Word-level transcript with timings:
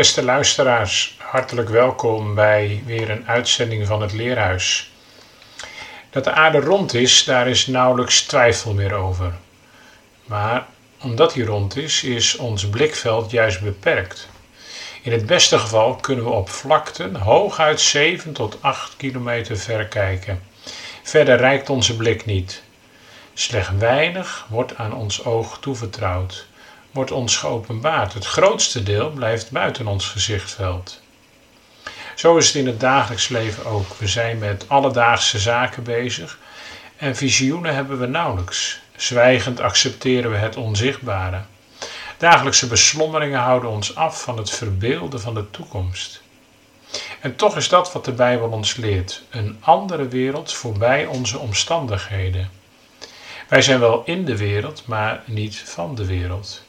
Beste 0.00 0.24
luisteraars, 0.24 1.16
hartelijk 1.18 1.68
welkom 1.68 2.34
bij 2.34 2.82
weer 2.86 3.10
een 3.10 3.28
uitzending 3.28 3.86
van 3.86 4.02
het 4.02 4.12
Leerhuis. 4.12 4.90
Dat 6.10 6.24
de 6.24 6.32
aarde 6.32 6.60
rond 6.60 6.94
is, 6.94 7.24
daar 7.24 7.48
is 7.48 7.66
nauwelijks 7.66 8.22
twijfel 8.22 8.74
meer 8.74 8.94
over. 8.94 9.32
Maar 10.24 10.66
omdat 11.02 11.34
hij 11.34 11.44
rond 11.44 11.76
is, 11.76 12.02
is 12.02 12.36
ons 12.36 12.68
blikveld 12.68 13.30
juist 13.30 13.60
beperkt. 13.60 14.28
In 15.02 15.12
het 15.12 15.26
beste 15.26 15.58
geval 15.58 15.94
kunnen 15.94 16.24
we 16.24 16.30
op 16.30 16.50
vlakten 16.50 17.16
hooguit 17.16 17.80
7 17.80 18.32
tot 18.32 18.58
8 18.60 18.96
kilometer 18.96 19.56
ver 19.56 19.86
kijken. 19.86 20.42
Verder 21.02 21.36
reikt 21.36 21.70
onze 21.70 21.96
blik 21.96 22.24
niet. 22.24 22.62
Slechts 23.34 23.70
weinig 23.78 24.46
wordt 24.48 24.76
aan 24.76 24.94
ons 24.94 25.24
oog 25.24 25.58
toevertrouwd 25.58 26.48
wordt 26.90 27.10
ons 27.10 27.36
geopenbaard. 27.36 28.14
Het 28.14 28.26
grootste 28.26 28.82
deel 28.82 29.10
blijft 29.10 29.50
buiten 29.50 29.86
ons 29.86 30.06
gezichtveld. 30.06 31.00
Zo 32.14 32.36
is 32.36 32.46
het 32.46 32.56
in 32.56 32.66
het 32.66 32.80
dagelijks 32.80 33.28
leven 33.28 33.64
ook. 33.66 33.94
We 33.98 34.06
zijn 34.06 34.38
met 34.38 34.64
alledaagse 34.68 35.38
zaken 35.38 35.82
bezig 35.82 36.38
en 36.96 37.16
visioenen 37.16 37.74
hebben 37.74 37.98
we 37.98 38.06
nauwelijks. 38.06 38.80
Zwijgend 38.96 39.60
accepteren 39.60 40.30
we 40.30 40.36
het 40.36 40.56
onzichtbare. 40.56 41.40
Dagelijkse 42.16 42.66
beslommeringen 42.66 43.40
houden 43.40 43.70
ons 43.70 43.94
af 43.94 44.22
van 44.22 44.36
het 44.36 44.50
verbeelden 44.50 45.20
van 45.20 45.34
de 45.34 45.50
toekomst. 45.50 46.22
En 47.20 47.36
toch 47.36 47.56
is 47.56 47.68
dat 47.68 47.92
wat 47.92 48.04
de 48.04 48.12
Bijbel 48.12 48.48
ons 48.48 48.76
leert: 48.76 49.22
een 49.30 49.56
andere 49.60 50.08
wereld 50.08 50.52
voorbij 50.52 51.06
onze 51.06 51.38
omstandigheden. 51.38 52.50
Wij 53.48 53.62
zijn 53.62 53.80
wel 53.80 54.02
in 54.04 54.24
de 54.24 54.36
wereld, 54.36 54.86
maar 54.86 55.22
niet 55.24 55.58
van 55.58 55.94
de 55.94 56.06
wereld. 56.06 56.62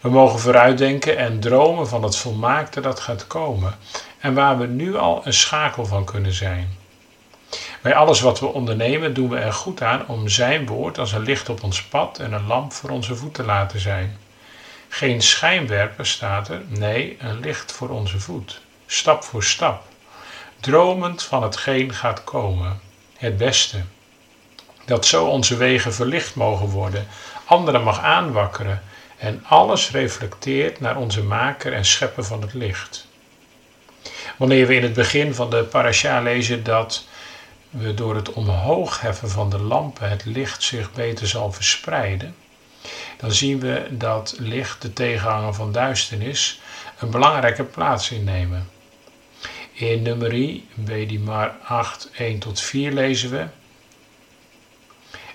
We 0.00 0.08
mogen 0.08 0.38
vooruitdenken 0.38 1.16
en 1.16 1.40
dromen 1.40 1.88
van 1.88 2.02
het 2.02 2.16
volmaakte 2.16 2.80
dat 2.80 3.00
gaat 3.00 3.26
komen 3.26 3.76
en 4.18 4.34
waar 4.34 4.58
we 4.58 4.66
nu 4.66 4.96
al 4.96 5.20
een 5.24 5.32
schakel 5.32 5.86
van 5.86 6.04
kunnen 6.04 6.32
zijn. 6.32 6.76
Bij 7.82 7.94
alles 7.94 8.20
wat 8.20 8.40
we 8.40 8.46
ondernemen 8.46 9.14
doen 9.14 9.28
we 9.28 9.38
er 9.38 9.52
goed 9.52 9.82
aan 9.82 10.06
om 10.06 10.28
Zijn 10.28 10.66
woord 10.66 10.98
als 10.98 11.12
een 11.12 11.22
licht 11.22 11.48
op 11.48 11.62
ons 11.62 11.84
pad 11.84 12.18
en 12.18 12.32
een 12.32 12.46
lamp 12.46 12.72
voor 12.72 12.90
onze 12.90 13.14
voet 13.16 13.34
te 13.34 13.44
laten 13.44 13.80
zijn. 13.80 14.18
Geen 14.88 15.22
schijnwerper 15.22 16.06
staat 16.06 16.48
er, 16.48 16.62
nee, 16.68 17.16
een 17.20 17.40
licht 17.40 17.72
voor 17.72 17.88
onze 17.88 18.20
voet, 18.20 18.60
stap 18.86 19.24
voor 19.24 19.44
stap, 19.44 19.82
dromend 20.60 21.22
van 21.22 21.42
hetgeen 21.42 21.94
gaat 21.94 22.24
komen, 22.24 22.80
het 23.16 23.36
beste. 23.36 23.78
Dat 24.84 25.06
zo 25.06 25.26
onze 25.26 25.56
wegen 25.56 25.94
verlicht 25.94 26.34
mogen 26.34 26.68
worden, 26.68 27.06
anderen 27.44 27.82
mag 27.82 28.00
aanwakkeren 28.00 28.82
en 29.18 29.44
alles 29.44 29.90
reflecteert 29.90 30.80
naar 30.80 30.96
onze 30.96 31.22
maker 31.22 31.72
en 31.72 31.84
schepper 31.84 32.24
van 32.24 32.42
het 32.42 32.54
licht. 32.54 33.06
Wanneer 34.36 34.66
we 34.66 34.74
in 34.74 34.82
het 34.82 34.92
begin 34.92 35.34
van 35.34 35.50
de 35.50 35.64
parasha 35.64 36.20
lezen 36.20 36.64
dat 36.64 37.06
we 37.70 37.94
door 37.94 38.14
het 38.14 38.32
omhoog 38.32 39.00
heffen 39.00 39.30
van 39.30 39.50
de 39.50 39.58
lampen 39.58 40.10
het 40.10 40.24
licht 40.24 40.62
zich 40.62 40.92
beter 40.92 41.28
zal 41.28 41.52
verspreiden, 41.52 42.34
dan 43.16 43.32
zien 43.32 43.60
we 43.60 43.86
dat 43.90 44.34
licht, 44.38 44.82
de 44.82 44.92
tegenhanger 44.92 45.54
van 45.54 45.72
duisternis, 45.72 46.60
een 46.98 47.10
belangrijke 47.10 47.64
plaats 47.64 48.10
innemen. 48.10 48.68
In 49.72 50.02
nummerie, 50.02 50.66
Bedimar 50.74 51.56
8, 51.64 52.10
1 52.16 52.38
tot 52.38 52.60
4 52.60 52.92
lezen 52.92 53.30
we. 53.30 53.46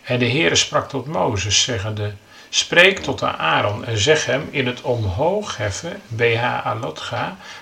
En 0.03 0.19
de 0.19 0.29
Heere 0.29 0.55
sprak 0.55 0.89
tot 0.89 1.05
Mozes, 1.05 1.61
zeggende, 1.61 2.13
Spreek 2.55 2.99
tot 2.99 3.19
de 3.19 3.37
Aaron 3.37 3.85
en 3.85 3.97
zeg 3.97 4.25
hem 4.25 4.47
in 4.51 4.67
het 4.67 4.81
omhoog 4.81 5.57
heffen, 5.57 6.01
BH 6.07 6.67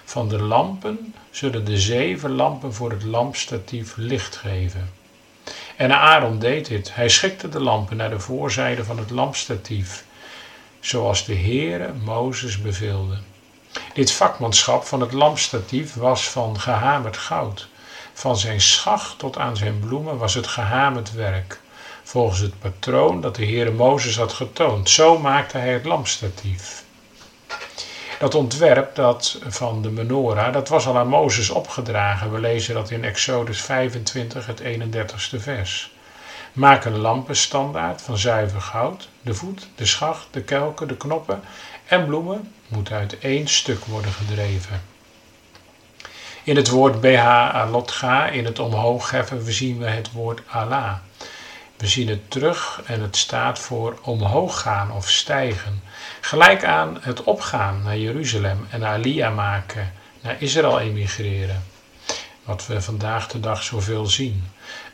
van 0.05 0.29
de 0.29 0.41
lampen 0.41 1.13
zullen 1.29 1.65
de 1.65 1.77
zeven 1.77 2.31
lampen 2.31 2.73
voor 2.73 2.91
het 2.91 3.03
lampstatief 3.03 3.93
licht 3.95 4.35
geven. 4.35 4.89
En 5.75 5.91
Aaron 5.91 6.39
deed 6.39 6.67
dit. 6.67 6.95
Hij 6.95 7.09
schikte 7.09 7.49
de 7.49 7.59
lampen 7.59 7.97
naar 7.97 8.09
de 8.09 8.19
voorzijde 8.19 8.83
van 8.83 8.97
het 8.97 9.09
lampstatief, 9.09 10.05
zoals 10.79 11.25
de 11.25 11.35
Heere 11.35 11.93
Mozes 11.93 12.61
beveelde. 12.61 13.17
Dit 13.93 14.11
vakmanschap 14.11 14.83
van 14.83 15.01
het 15.01 15.11
lampstatief 15.11 15.93
was 15.93 16.29
van 16.29 16.59
gehamerd 16.59 17.17
goud. 17.17 17.67
Van 18.13 18.37
zijn 18.37 18.61
schacht 18.61 19.19
tot 19.19 19.37
aan 19.37 19.57
zijn 19.57 19.79
bloemen 19.79 20.17
was 20.17 20.33
het 20.33 20.47
gehamerd 20.47 21.13
werk 21.13 21.59
volgens 22.11 22.39
het 22.39 22.59
patroon 22.59 23.21
dat 23.21 23.35
de 23.35 23.45
Heere 23.45 23.71
Mozes 23.71 24.17
had 24.17 24.33
getoond. 24.33 24.89
Zo 24.89 25.19
maakte 25.19 25.57
hij 25.57 25.73
het 25.73 25.85
lampstatief. 25.85 26.83
Dat 28.19 28.35
ontwerp 28.35 28.95
dat 28.95 29.39
van 29.47 29.81
de 29.81 29.89
menorah, 29.89 30.53
dat 30.53 30.69
was 30.69 30.87
al 30.87 30.97
aan 30.97 31.07
Mozes 31.07 31.49
opgedragen. 31.49 32.31
We 32.31 32.39
lezen 32.39 32.73
dat 32.73 32.89
in 32.89 33.03
Exodus 33.03 33.61
25, 33.61 34.45
het 34.45 34.61
31ste 34.61 35.37
vers. 35.37 35.91
Maak 36.53 36.85
een 36.85 36.97
lampenstandaard 36.97 38.01
van 38.01 38.17
zuiver 38.17 38.61
goud. 38.61 39.09
De 39.21 39.33
voet, 39.33 39.67
de 39.75 39.85
schacht, 39.85 40.27
de 40.31 40.41
kelken, 40.41 40.87
de 40.87 40.97
knoppen 40.97 41.41
en 41.85 42.05
bloemen 42.05 42.53
moet 42.67 42.91
uit 42.91 43.19
één 43.19 43.47
stuk 43.47 43.85
worden 43.85 44.11
gedreven. 44.11 44.81
In 46.43 46.55
het 46.55 46.69
woord 46.69 47.01
BH 47.01 47.25
alotga, 47.53 48.27
in 48.27 48.45
het 48.45 48.59
omhoog 48.59 49.11
heffen, 49.11 49.53
zien 49.53 49.77
we 49.77 49.87
het 49.87 50.11
woord 50.11 50.41
Allah. 50.47 50.95
We 51.81 51.87
zien 51.87 52.07
het 52.07 52.31
terug 52.31 52.81
en 52.85 53.01
het 53.01 53.17
staat 53.17 53.59
voor 53.59 53.99
omhoog 54.01 54.61
gaan 54.61 54.91
of 54.91 55.09
stijgen. 55.09 55.83
Gelijk 56.21 56.63
aan 56.63 56.97
het 57.01 57.23
opgaan 57.23 57.81
naar 57.83 57.97
Jeruzalem 57.97 58.67
en 58.69 58.83
Aliyah 58.83 59.35
maken, 59.35 59.93
naar 60.21 60.35
Israël 60.39 60.79
emigreren. 60.79 61.63
Wat 62.43 62.67
we 62.67 62.81
vandaag 62.81 63.27
de 63.27 63.39
dag 63.39 63.63
zoveel 63.63 64.05
zien. 64.05 64.43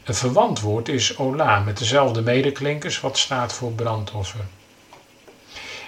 Een 0.04 0.16
verwant 0.16 0.60
woord 0.60 0.90
is 0.90 1.18
Ola, 1.18 1.60
met 1.60 1.78
dezelfde 1.78 2.22
medeklinkers, 2.22 3.00
wat 3.00 3.18
staat 3.18 3.54
voor 3.54 3.72
brandoffer. 3.72 4.46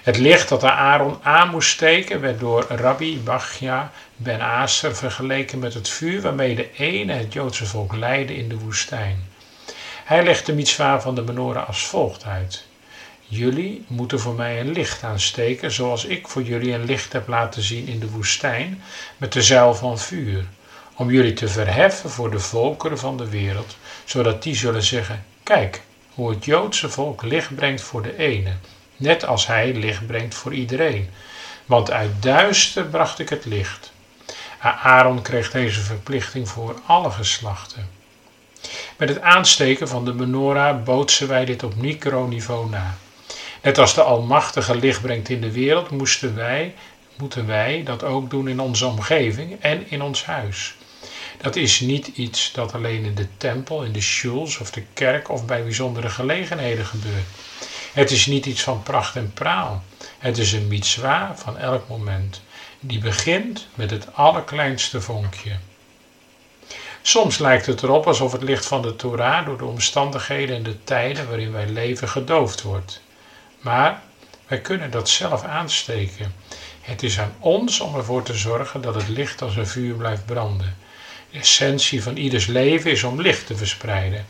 Het 0.02 0.18
licht 0.18 0.48
dat 0.48 0.64
Aaron 0.64 1.18
aan 1.22 1.50
moest 1.50 1.70
steken 1.70 2.20
werd 2.20 2.40
door 2.40 2.66
Rabbi 2.68 3.20
Bachja 3.20 3.92
ben 4.16 4.40
Aser 4.40 4.96
vergeleken 4.96 5.58
met 5.58 5.74
het 5.74 5.88
vuur 5.88 6.20
waarmee 6.20 6.54
de 6.54 6.72
ene 6.72 7.12
het 7.12 7.32
Joodse 7.32 7.66
volk 7.66 7.94
leidde 7.94 8.36
in 8.36 8.48
de 8.48 8.58
woestijn. 8.58 9.29
Hij 10.10 10.22
legt 10.22 10.46
de 10.46 10.52
mitzwa 10.52 11.00
van 11.00 11.14
de 11.14 11.22
menorah 11.22 11.66
als 11.66 11.86
volgt 11.86 12.24
uit. 12.24 12.64
Jullie 13.20 13.84
moeten 13.86 14.20
voor 14.20 14.34
mij 14.34 14.60
een 14.60 14.72
licht 14.72 15.02
aansteken, 15.02 15.70
zoals 15.72 16.04
ik 16.04 16.28
voor 16.28 16.42
jullie 16.42 16.72
een 16.72 16.84
licht 16.84 17.12
heb 17.12 17.28
laten 17.28 17.62
zien 17.62 17.86
in 17.86 18.00
de 18.00 18.10
woestijn, 18.10 18.82
met 19.16 19.32
de 19.32 19.42
zuil 19.42 19.74
van 19.74 19.98
vuur, 19.98 20.44
om 20.94 21.10
jullie 21.10 21.32
te 21.32 21.48
verheffen 21.48 22.10
voor 22.10 22.30
de 22.30 22.38
volkeren 22.38 22.98
van 22.98 23.16
de 23.16 23.28
wereld, 23.28 23.76
zodat 24.04 24.42
die 24.42 24.54
zullen 24.54 24.82
zeggen: 24.82 25.24
Kijk, 25.42 25.82
hoe 26.14 26.30
het 26.30 26.44
Joodse 26.44 26.88
volk 26.88 27.22
licht 27.22 27.54
brengt 27.54 27.82
voor 27.82 28.02
de 28.02 28.16
ene, 28.16 28.52
net 28.96 29.24
als 29.24 29.46
hij 29.46 29.74
licht 29.74 30.06
brengt 30.06 30.34
voor 30.34 30.54
iedereen. 30.54 31.10
Want 31.66 31.90
uit 31.90 32.22
duister 32.22 32.84
bracht 32.84 33.18
ik 33.18 33.28
het 33.28 33.44
licht. 33.44 33.92
Aaron 34.60 35.22
kreeg 35.22 35.50
deze 35.50 35.80
verplichting 35.80 36.48
voor 36.48 36.80
alle 36.86 37.10
geslachten. 37.10 37.99
Met 38.96 39.08
het 39.08 39.20
aansteken 39.20 39.88
van 39.88 40.04
de 40.04 40.14
menorah 40.14 40.82
bootsen 40.82 41.28
wij 41.28 41.44
dit 41.44 41.62
op 41.62 41.74
microniveau 41.74 42.68
na. 42.70 42.96
Net 43.62 43.78
als 43.78 43.94
de 43.94 44.02
Almachtige 44.02 44.76
licht 44.76 45.00
brengt 45.00 45.28
in 45.28 45.40
de 45.40 45.52
wereld, 45.52 45.90
moesten 45.90 46.34
wij, 46.34 46.74
moeten 47.16 47.46
wij 47.46 47.82
dat 47.84 48.02
ook 48.02 48.30
doen 48.30 48.48
in 48.48 48.60
onze 48.60 48.86
omgeving 48.86 49.56
en 49.60 49.90
in 49.90 50.02
ons 50.02 50.24
huis. 50.24 50.74
Dat 51.40 51.56
is 51.56 51.80
niet 51.80 52.06
iets 52.06 52.52
dat 52.52 52.74
alleen 52.74 53.04
in 53.04 53.14
de 53.14 53.26
tempel, 53.36 53.82
in 53.82 53.92
de 53.92 54.00
shuls 54.00 54.58
of 54.58 54.70
de 54.70 54.82
kerk 54.92 55.28
of 55.28 55.46
bij 55.46 55.62
bijzondere 55.62 56.10
gelegenheden 56.10 56.86
gebeurt. 56.86 57.26
Het 57.92 58.10
is 58.10 58.26
niet 58.26 58.46
iets 58.46 58.62
van 58.62 58.82
pracht 58.82 59.16
en 59.16 59.32
praal. 59.34 59.82
Het 60.18 60.38
is 60.38 60.52
een 60.52 60.68
mitzwa 60.68 61.36
van 61.36 61.58
elk 61.58 61.88
moment. 61.88 62.42
Die 62.80 62.98
begint 62.98 63.66
met 63.74 63.90
het 63.90 64.14
allerkleinste 64.14 65.00
vonkje. 65.00 65.56
Soms 67.02 67.38
lijkt 67.38 67.66
het 67.66 67.82
erop 67.82 68.06
alsof 68.06 68.32
het 68.32 68.42
licht 68.42 68.66
van 68.66 68.82
de 68.82 68.96
Torah 68.96 69.46
door 69.46 69.58
de 69.58 69.64
omstandigheden 69.64 70.56
en 70.56 70.62
de 70.62 70.84
tijden 70.84 71.28
waarin 71.28 71.52
wij 71.52 71.66
leven 71.68 72.08
gedoofd 72.08 72.62
wordt. 72.62 73.02
Maar 73.60 74.02
wij 74.46 74.60
kunnen 74.60 74.90
dat 74.90 75.08
zelf 75.08 75.44
aansteken. 75.44 76.34
Het 76.80 77.02
is 77.02 77.18
aan 77.18 77.32
ons 77.38 77.80
om 77.80 77.96
ervoor 77.96 78.22
te 78.22 78.34
zorgen 78.34 78.80
dat 78.80 78.94
het 78.94 79.08
licht 79.08 79.42
als 79.42 79.56
een 79.56 79.66
vuur 79.66 79.94
blijft 79.94 80.26
branden. 80.26 80.76
De 81.30 81.38
essentie 81.38 82.02
van 82.02 82.16
ieders 82.16 82.46
leven 82.46 82.90
is 82.90 83.02
om 83.02 83.20
licht 83.20 83.46
te 83.46 83.56
verspreiden. 83.56 84.26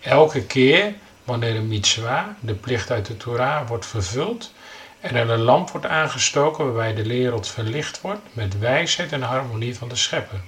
Elke 0.00 0.42
keer 0.42 0.92
wanneer 1.24 1.56
een 1.56 1.68
mitzwa, 1.68 2.36
de 2.40 2.54
plicht 2.54 2.90
uit 2.90 3.06
de 3.06 3.16
Torah, 3.16 3.68
wordt 3.68 3.86
vervuld 3.86 4.52
en 5.00 5.14
er 5.14 5.30
een 5.30 5.42
lamp 5.42 5.70
wordt 5.70 5.86
aangestoken 5.86 6.64
waarbij 6.64 6.94
de 6.94 7.08
wereld 7.08 7.48
verlicht 7.48 8.00
wordt 8.00 8.22
met 8.32 8.58
wijsheid 8.58 9.12
en 9.12 9.22
harmonie 9.22 9.76
van 9.76 9.88
de 9.88 9.96
schepper. 9.96 10.40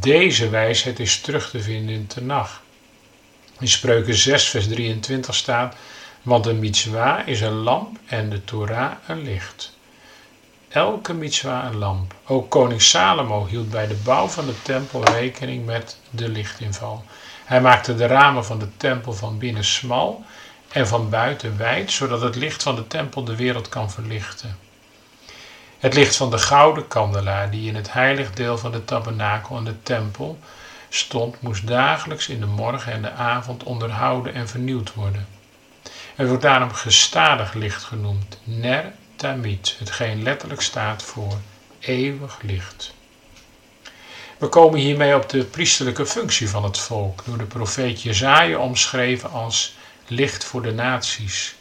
Deze 0.00 0.48
wijsheid 0.48 0.98
is 0.98 1.20
terug 1.20 1.50
te 1.50 1.60
vinden 1.60 1.94
in 1.94 2.06
Tenach. 2.06 2.62
In 3.60 3.68
Spreuken 3.68 4.14
6 4.14 4.48
vers 4.48 4.68
23 4.68 5.34
staat, 5.34 5.76
want 6.22 6.46
een 6.46 6.58
mitzwa 6.58 7.24
is 7.24 7.40
een 7.40 7.52
lamp 7.52 7.98
en 8.06 8.30
de 8.30 8.44
Torah 8.44 8.92
een 9.06 9.22
licht. 9.22 9.76
Elke 10.68 11.14
mitzwa 11.14 11.66
een 11.66 11.76
lamp. 11.76 12.14
Ook 12.26 12.50
koning 12.50 12.82
Salomo 12.82 13.46
hield 13.46 13.70
bij 13.70 13.86
de 13.86 13.94
bouw 14.04 14.26
van 14.26 14.46
de 14.46 14.62
tempel 14.62 15.04
rekening 15.04 15.66
met 15.66 15.98
de 16.10 16.28
lichtinval. 16.28 17.04
Hij 17.44 17.60
maakte 17.60 17.94
de 17.94 18.06
ramen 18.06 18.44
van 18.44 18.58
de 18.58 18.68
tempel 18.76 19.12
van 19.12 19.38
binnen 19.38 19.64
smal 19.64 20.24
en 20.68 20.88
van 20.88 21.10
buiten 21.10 21.56
wijd, 21.56 21.92
zodat 21.92 22.20
het 22.20 22.36
licht 22.36 22.62
van 22.62 22.74
de 22.74 22.86
tempel 22.86 23.24
de 23.24 23.36
wereld 23.36 23.68
kan 23.68 23.90
verlichten. 23.90 24.63
Het 25.84 25.94
licht 25.94 26.16
van 26.16 26.30
de 26.30 26.38
gouden 26.38 26.88
kandelaar 26.88 27.50
die 27.50 27.68
in 27.68 27.74
het 27.74 27.92
heilig 27.92 28.32
deel 28.32 28.58
van 28.58 28.72
de 28.72 28.84
tabernakel 28.84 29.56
en 29.56 29.64
de 29.64 29.82
tempel 29.82 30.38
stond, 30.88 31.40
moest 31.40 31.66
dagelijks 31.66 32.28
in 32.28 32.40
de 32.40 32.46
morgen 32.46 32.92
en 32.92 33.02
de 33.02 33.10
avond 33.10 33.62
onderhouden 33.62 34.34
en 34.34 34.48
vernieuwd 34.48 34.94
worden. 34.94 35.26
Het 36.14 36.28
wordt 36.28 36.42
daarom 36.42 36.72
gestadig 36.72 37.54
licht 37.54 37.84
genoemd, 37.84 38.38
ner 38.44 38.92
tamid, 39.16 39.76
hetgeen 39.78 40.22
letterlijk 40.22 40.60
staat 40.60 41.02
voor 41.02 41.38
eeuwig 41.78 42.38
licht. 42.42 42.94
We 44.38 44.48
komen 44.48 44.78
hiermee 44.78 45.16
op 45.16 45.28
de 45.28 45.44
priesterlijke 45.44 46.06
functie 46.06 46.48
van 46.48 46.64
het 46.64 46.78
volk, 46.78 47.22
door 47.24 47.38
de 47.38 47.44
profeet 47.44 48.02
Jezaja 48.02 48.58
omschreven 48.58 49.30
als 49.30 49.74
licht 50.06 50.44
voor 50.44 50.62
de 50.62 50.72
naties. 50.72 51.54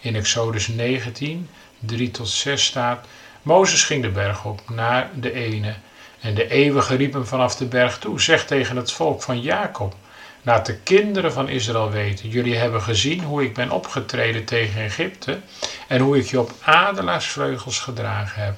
In 0.00 0.16
Exodus 0.16 0.68
19, 0.68 1.48
3 1.78 2.10
tot 2.10 2.28
6 2.28 2.64
staat, 2.64 3.06
Mozes 3.46 3.84
ging 3.84 4.02
de 4.02 4.08
berg 4.08 4.44
op 4.44 4.60
naar 4.70 5.10
de 5.14 5.32
ene, 5.32 5.74
en 6.20 6.34
de 6.34 6.48
eeuwige 6.48 6.96
riep 6.96 7.12
hem 7.12 7.26
vanaf 7.26 7.56
de 7.56 7.64
berg 7.64 7.98
toe, 7.98 8.20
zeg 8.20 8.46
tegen 8.46 8.76
het 8.76 8.92
volk 8.92 9.22
van 9.22 9.40
Jacob, 9.40 9.94
laat 10.42 10.66
de 10.66 10.76
kinderen 10.76 11.32
van 11.32 11.48
Israël 11.48 11.90
weten, 11.90 12.28
jullie 12.28 12.56
hebben 12.56 12.82
gezien 12.82 13.22
hoe 13.22 13.42
ik 13.42 13.54
ben 13.54 13.70
opgetreden 13.70 14.44
tegen 14.44 14.80
Egypte 14.80 15.40
en 15.88 16.00
hoe 16.00 16.18
ik 16.18 16.26
je 16.26 16.40
op 16.40 16.52
adelaarsvleugels 16.62 17.78
gedragen 17.78 18.42
heb 18.42 18.54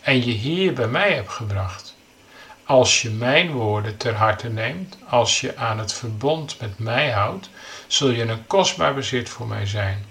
en 0.00 0.24
je 0.24 0.32
hier 0.32 0.72
bij 0.72 0.88
mij 0.88 1.12
heb 1.12 1.28
gebracht. 1.28 1.94
Als 2.64 3.02
je 3.02 3.10
mijn 3.10 3.50
woorden 3.50 3.96
ter 3.96 4.14
harte 4.14 4.48
neemt, 4.48 4.96
als 5.08 5.40
je 5.40 5.56
aan 5.56 5.78
het 5.78 5.92
verbond 5.92 6.60
met 6.60 6.78
mij 6.78 7.10
houdt, 7.10 7.50
zul 7.86 8.10
je 8.10 8.22
een 8.22 8.46
kostbaar 8.46 8.94
bezit 8.94 9.28
voor 9.28 9.46
mij 9.46 9.66
zijn, 9.66 10.04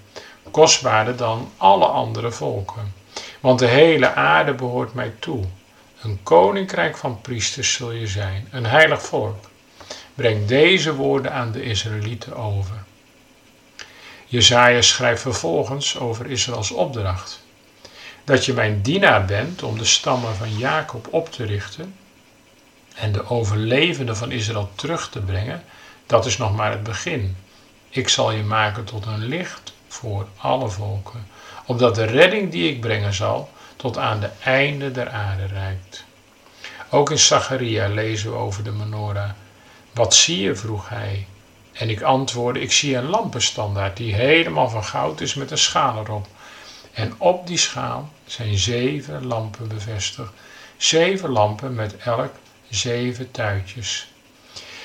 kostbaarder 0.51 1.17
dan 1.17 1.51
alle 1.57 1.85
andere 1.85 2.31
volken. 2.31 3.00
Want 3.41 3.59
de 3.59 3.67
hele 3.67 4.13
aarde 4.13 4.53
behoort 4.53 4.93
mij 4.93 5.13
toe. 5.19 5.43
Een 6.01 6.19
koninkrijk 6.23 6.97
van 6.97 7.21
priesters 7.21 7.73
zul 7.73 7.91
je 7.91 8.07
zijn, 8.07 8.47
een 8.51 8.65
heilig 8.65 9.01
volk. 9.01 9.49
Breng 10.13 10.45
deze 10.45 10.95
woorden 10.95 11.33
aan 11.33 11.51
de 11.51 11.63
Israëlieten 11.63 12.35
over. 12.35 12.83
Jezaja 14.25 14.81
schrijft 14.81 15.21
vervolgens 15.21 15.97
over 15.97 16.25
Israëls 16.29 16.71
opdracht. 16.71 17.43
Dat 18.23 18.45
je 18.45 18.53
mijn 18.53 18.81
dienaar 18.81 19.25
bent 19.25 19.63
om 19.63 19.77
de 19.77 19.85
stammen 19.85 20.35
van 20.35 20.57
Jacob 20.57 21.07
op 21.09 21.31
te 21.31 21.45
richten 21.45 21.95
en 22.95 23.11
de 23.11 23.29
overlevenden 23.29 24.17
van 24.17 24.31
Israël 24.31 24.71
terug 24.75 25.09
te 25.09 25.19
brengen, 25.19 25.63
dat 26.05 26.25
is 26.25 26.37
nog 26.37 26.55
maar 26.55 26.71
het 26.71 26.83
begin. 26.83 27.35
Ik 27.89 28.09
zal 28.09 28.31
je 28.31 28.43
maken 28.43 28.83
tot 28.83 29.05
een 29.05 29.25
licht 29.25 29.73
voor 29.87 30.27
alle 30.37 30.69
volken, 30.69 31.27
opdat 31.65 31.95
de 31.95 32.05
redding 32.05 32.51
die 32.51 32.69
ik 32.69 32.81
brengen 32.81 33.13
zal 33.13 33.49
tot 33.75 33.97
aan 33.97 34.19
de 34.19 34.29
einde 34.43 34.91
der 34.91 35.09
aarde 35.09 35.45
reikt. 35.45 36.03
Ook 36.89 37.11
in 37.11 37.19
Zacharia 37.19 37.87
lezen 37.87 38.31
we 38.31 38.37
over 38.37 38.63
de 38.63 38.71
menorah. 38.71 39.29
Wat 39.93 40.15
zie 40.15 40.41
je? 40.41 40.55
vroeg 40.55 40.89
hij. 40.89 41.27
En 41.73 41.89
ik 41.89 42.01
antwoordde: 42.01 42.61
Ik 42.61 42.71
zie 42.71 42.95
een 42.95 43.09
lampenstandaard 43.09 43.97
die 43.97 44.13
helemaal 44.13 44.69
van 44.69 44.83
goud 44.83 45.21
is 45.21 45.33
met 45.33 45.51
een 45.51 45.57
schaal 45.57 45.97
erop. 45.99 46.27
En 46.93 47.13
op 47.17 47.47
die 47.47 47.57
schaal 47.57 48.09
zijn 48.25 48.57
zeven 48.57 49.25
lampen 49.25 49.67
bevestigd. 49.67 50.31
Zeven 50.77 51.29
lampen 51.29 51.75
met 51.75 51.97
elk 51.97 52.31
zeven 52.69 53.31
tuitjes. 53.31 54.11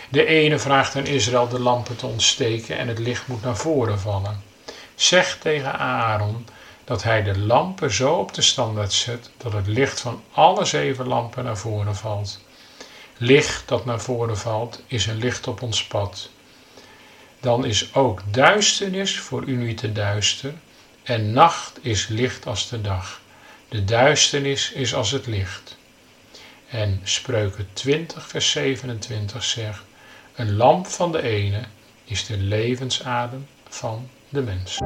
De 0.09 0.27
ene 0.27 0.59
vraagt 0.59 0.97
aan 0.97 1.07
Israël 1.07 1.49
de 1.49 1.61
lampen 1.61 1.97
te 1.97 2.07
ontsteken 2.07 2.79
en 2.79 2.89
het 2.89 2.99
licht 2.99 3.27
moet 3.27 3.43
naar 3.43 3.57
voren 3.57 4.01
vallen. 4.01 4.43
Zeg 4.95 5.39
tegen 5.39 5.79
Aaron 5.79 6.47
dat 6.87 7.03
hij 7.03 7.23
de 7.23 7.39
lampen 7.39 7.93
zo 7.93 8.15
op 8.15 8.35
de 8.35 8.43
standaard 8.43 8.93
zet 8.93 9.31
dat 9.37 9.53
het 9.53 9.67
licht 9.67 10.01
van 10.01 10.23
alle 10.33 10.65
zeven 10.65 11.07
lampen 11.07 11.45
naar 11.45 11.59
voren 11.59 11.97
valt. 11.97 12.41
Licht 13.17 13.69
dat 13.69 13.85
naar 13.85 14.01
voren 14.01 14.39
valt 14.39 14.83
is 14.87 15.07
een 15.07 15.19
licht 15.19 15.47
op 15.47 15.63
ons 15.63 15.87
pad. 15.87 16.31
Dan 17.41 17.65
is 17.65 17.95
ook 17.95 18.23
duisternis 18.31 19.19
voor 19.19 19.45
u 19.45 19.57
niet 19.57 19.79
te 19.79 19.93
duister 19.93 20.55
en 21.03 21.33
nacht 21.33 21.79
is 21.83 22.07
licht 22.09 22.47
als 22.47 22.69
de 22.69 22.81
dag. 22.81 23.21
De 23.69 23.85
duisternis 23.85 24.73
is 24.73 24.95
als 24.95 25.11
het 25.11 25.27
licht. 25.27 25.77
En 26.69 27.01
Spreuken 27.05 27.69
20, 27.73 28.27
vers 28.29 28.51
27 28.51 29.45
zegt: 29.45 29.83
Een 30.35 30.57
lamp 30.57 30.87
van 30.87 31.13
de 31.13 31.23
ene 31.23 31.61
is 32.05 32.27
de 32.27 32.37
levensadem 32.37 33.47
van 33.69 34.09
de 34.29 34.43
mens. 34.43 34.79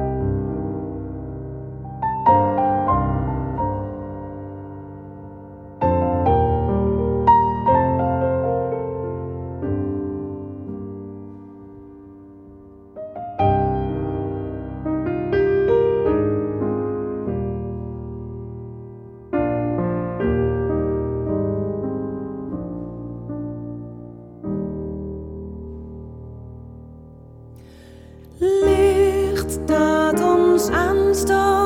stone 31.21 31.60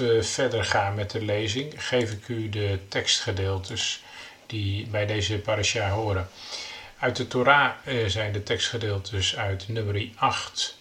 we 0.00 0.22
verder 0.22 0.64
gaan 0.64 0.94
met 0.94 1.10
de 1.10 1.24
lezing, 1.24 1.86
geef 1.86 2.12
ik 2.12 2.28
u 2.28 2.48
de 2.48 2.78
tekstgedeeltes 2.88 4.02
die 4.46 4.86
bij 4.86 5.06
deze 5.06 5.38
parasha 5.38 5.90
horen. 5.90 6.28
Uit 6.98 7.16
de 7.16 7.28
Torah 7.28 7.72
eh, 7.84 8.06
zijn 8.06 8.32
de 8.32 8.42
tekstgedeeltes 8.42 9.36
uit 9.36 9.68
nummer 9.68 10.08
8 10.16 10.76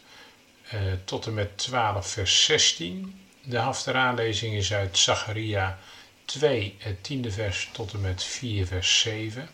eh, 0.70 0.80
tot 1.06 1.26
en 1.26 1.34
met 1.34 1.58
12 1.58 2.08
vers 2.08 2.46
16. 2.46 3.22
De 3.44 3.58
Haftarah-lezing 3.58 4.56
is 4.56 4.74
uit 4.74 4.98
Zacharia 4.98 5.80
2, 6.26 6.76
het 6.78 7.04
tiende 7.04 7.32
vers 7.32 7.70
tot 7.72 7.94
en 7.94 8.02
met 8.02 8.24
4 8.24 8.66
vers 8.66 9.00
7. 9.00 9.50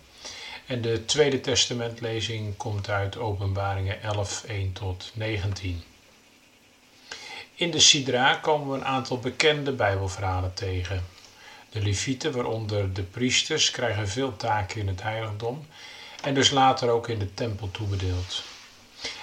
En 0.65 0.81
de 0.81 1.05
Tweede 1.05 1.41
Testamentlezing 1.41 2.57
komt 2.57 2.89
uit 2.89 3.17
Openbaringen 3.17 4.01
11, 4.01 4.43
1 4.43 4.73
tot 4.73 5.11
19. 5.13 5.83
In 7.57 7.71
de 7.71 7.79
Sidra 7.79 8.33
komen 8.33 8.69
we 8.69 8.75
een 8.75 8.85
aantal 8.85 9.19
bekende 9.19 9.71
Bijbelverhalen 9.71 10.53
tegen. 10.53 11.05
De 11.69 11.81
Levieten, 11.81 12.31
waaronder 12.31 12.93
de 12.93 13.01
priesters, 13.01 13.71
krijgen 13.71 14.07
veel 14.07 14.37
taken 14.37 14.79
in 14.81 14.87
het 14.87 15.01
heiligdom 15.01 15.65
en 16.23 16.33
dus 16.33 16.49
later 16.49 16.89
ook 16.89 17.07
in 17.07 17.19
de 17.19 17.33
tempel 17.33 17.71
toebedeeld. 17.71 18.43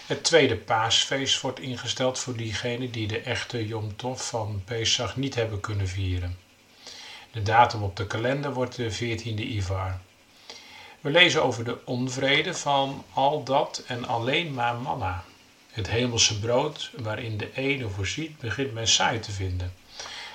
Het 0.06 0.24
tweede 0.24 0.56
paasfeest 0.56 1.40
wordt 1.40 1.60
ingesteld 1.60 2.18
voor 2.18 2.36
diegenen 2.36 2.90
die 2.90 3.06
de 3.06 3.20
echte 3.20 3.66
Yom 3.66 3.96
Tov 3.96 4.28
van 4.28 4.62
Pesach 4.64 5.16
niet 5.16 5.34
hebben 5.34 5.60
kunnen 5.60 5.88
vieren. 5.88 6.38
De 7.30 7.42
datum 7.42 7.82
op 7.82 7.96
de 7.96 8.06
kalender 8.06 8.52
wordt 8.52 8.76
de 8.76 8.92
14e 8.92 9.40
Ivar. 9.40 9.98
We 11.00 11.10
lezen 11.10 11.44
over 11.44 11.64
de 11.64 11.78
onvrede 11.84 12.54
van 12.54 13.04
al 13.12 13.42
dat 13.42 13.82
en 13.86 14.06
alleen 14.06 14.54
maar 14.54 14.74
manna. 14.74 15.24
Het 15.72 15.88
hemelse 15.88 16.38
brood 16.38 16.90
waarin 16.96 17.36
de 17.36 17.52
ene 17.54 17.88
voorziet, 17.88 18.38
begint 18.38 18.72
men 18.72 18.88
saai 18.88 19.20
te 19.20 19.32
vinden. 19.32 19.74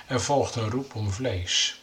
Er 0.06 0.20
volgt 0.20 0.54
een 0.54 0.70
roep 0.70 0.94
om 0.94 1.10
vlees. 1.10 1.80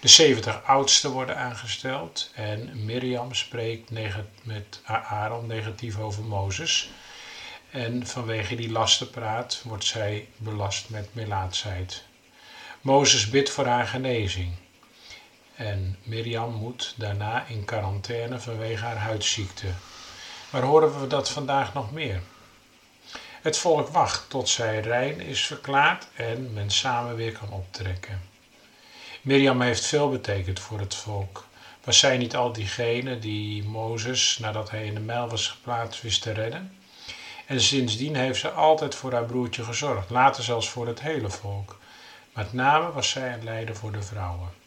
De 0.00 0.08
70 0.08 0.64
oudsten 0.64 1.10
worden 1.10 1.36
aangesteld 1.36 2.30
en 2.34 2.84
Mirjam 2.84 3.34
spreekt 3.34 3.90
met 4.42 4.80
Aaron 4.84 5.46
negatief 5.46 5.98
over 5.98 6.22
Mozes. 6.22 6.90
En 7.70 8.06
vanwege 8.06 8.54
die 8.54 8.70
lastenpraat 8.70 9.60
wordt 9.64 9.84
zij 9.84 10.28
belast 10.36 10.88
met 10.88 11.14
melaatsheid. 11.14 12.04
Mozes 12.80 13.30
bidt 13.30 13.50
voor 13.50 13.66
haar 13.66 13.86
genezing. 13.86 14.52
En 15.54 15.96
Mirjam 16.02 16.52
moet 16.52 16.94
daarna 16.96 17.46
in 17.46 17.64
quarantaine 17.64 18.40
vanwege 18.40 18.84
haar 18.84 18.96
huidziekte. 18.96 19.66
Maar 20.50 20.62
horen 20.62 21.00
we 21.00 21.06
dat 21.06 21.30
vandaag 21.30 21.74
nog 21.74 21.92
meer? 21.92 22.22
Het 23.42 23.58
volk 23.58 23.88
wacht 23.88 24.30
tot 24.30 24.48
zij 24.48 24.80
rein 24.80 25.20
is 25.20 25.46
verklaard 25.46 26.06
en 26.14 26.52
men 26.52 26.70
samen 26.70 27.16
weer 27.16 27.32
kan 27.32 27.50
optrekken. 27.50 28.20
Mirjam 29.22 29.60
heeft 29.60 29.86
veel 29.86 30.10
betekend 30.10 30.60
voor 30.60 30.78
het 30.78 30.94
volk. 30.94 31.46
Was 31.84 31.98
zij 31.98 32.18
niet 32.18 32.36
al 32.36 32.52
diegene 32.52 33.18
die 33.18 33.64
Mozes, 33.64 34.38
nadat 34.38 34.70
hij 34.70 34.84
in 34.86 34.94
de 34.94 35.00
mijl 35.00 35.28
was 35.28 35.48
geplaatst, 35.48 36.02
wist 36.02 36.22
te 36.22 36.32
redden? 36.32 36.76
En 37.46 37.60
sindsdien 37.60 38.16
heeft 38.16 38.40
ze 38.40 38.50
altijd 38.50 38.94
voor 38.94 39.12
haar 39.12 39.24
broertje 39.24 39.64
gezorgd, 39.64 40.10
later 40.10 40.42
zelfs 40.42 40.68
voor 40.68 40.86
het 40.86 41.00
hele 41.00 41.30
volk. 41.30 41.78
Met 42.34 42.52
name 42.52 42.92
was 42.92 43.10
zij 43.10 43.32
een 43.32 43.44
leider 43.44 43.76
voor 43.76 43.92
de 43.92 44.02
vrouwen. 44.02 44.57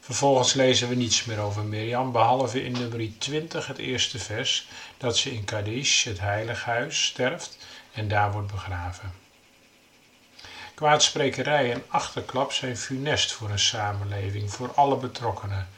Vervolgens 0.00 0.52
lezen 0.52 0.88
we 0.88 0.94
niets 0.94 1.24
meer 1.24 1.38
over 1.38 1.62
Mirjam, 1.62 2.12
behalve 2.12 2.64
in 2.64 2.72
nummer 2.72 3.18
20, 3.18 3.66
het 3.66 3.78
eerste 3.78 4.18
vers, 4.18 4.68
dat 4.98 5.16
ze 5.16 5.34
in 5.34 5.44
Kadish, 5.44 6.04
het 6.04 6.20
heilighuis, 6.20 7.04
sterft 7.04 7.56
en 7.92 8.08
daar 8.08 8.32
wordt 8.32 8.52
begraven. 8.52 9.12
Kwaadsprekerij 10.74 11.72
en 11.72 11.84
achterklap 11.88 12.52
zijn 12.52 12.76
funest 12.76 13.32
voor 13.32 13.50
een 13.50 13.58
samenleving, 13.58 14.52
voor 14.52 14.72
alle 14.74 14.96
betrokkenen. 14.96 15.68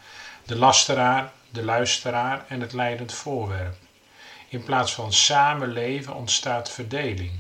De 0.47 0.57
lasteraar, 0.57 1.33
de 1.51 1.65
luisteraar 1.65 2.45
en 2.49 2.61
het 2.61 2.73
leidend 2.73 3.13
voorwerp. 3.13 3.77
In 4.49 4.65
plaats 4.65 4.95
van 4.95 5.13
samenleven 5.13 6.15
ontstaat 6.15 6.71
verdeling. 6.71 7.33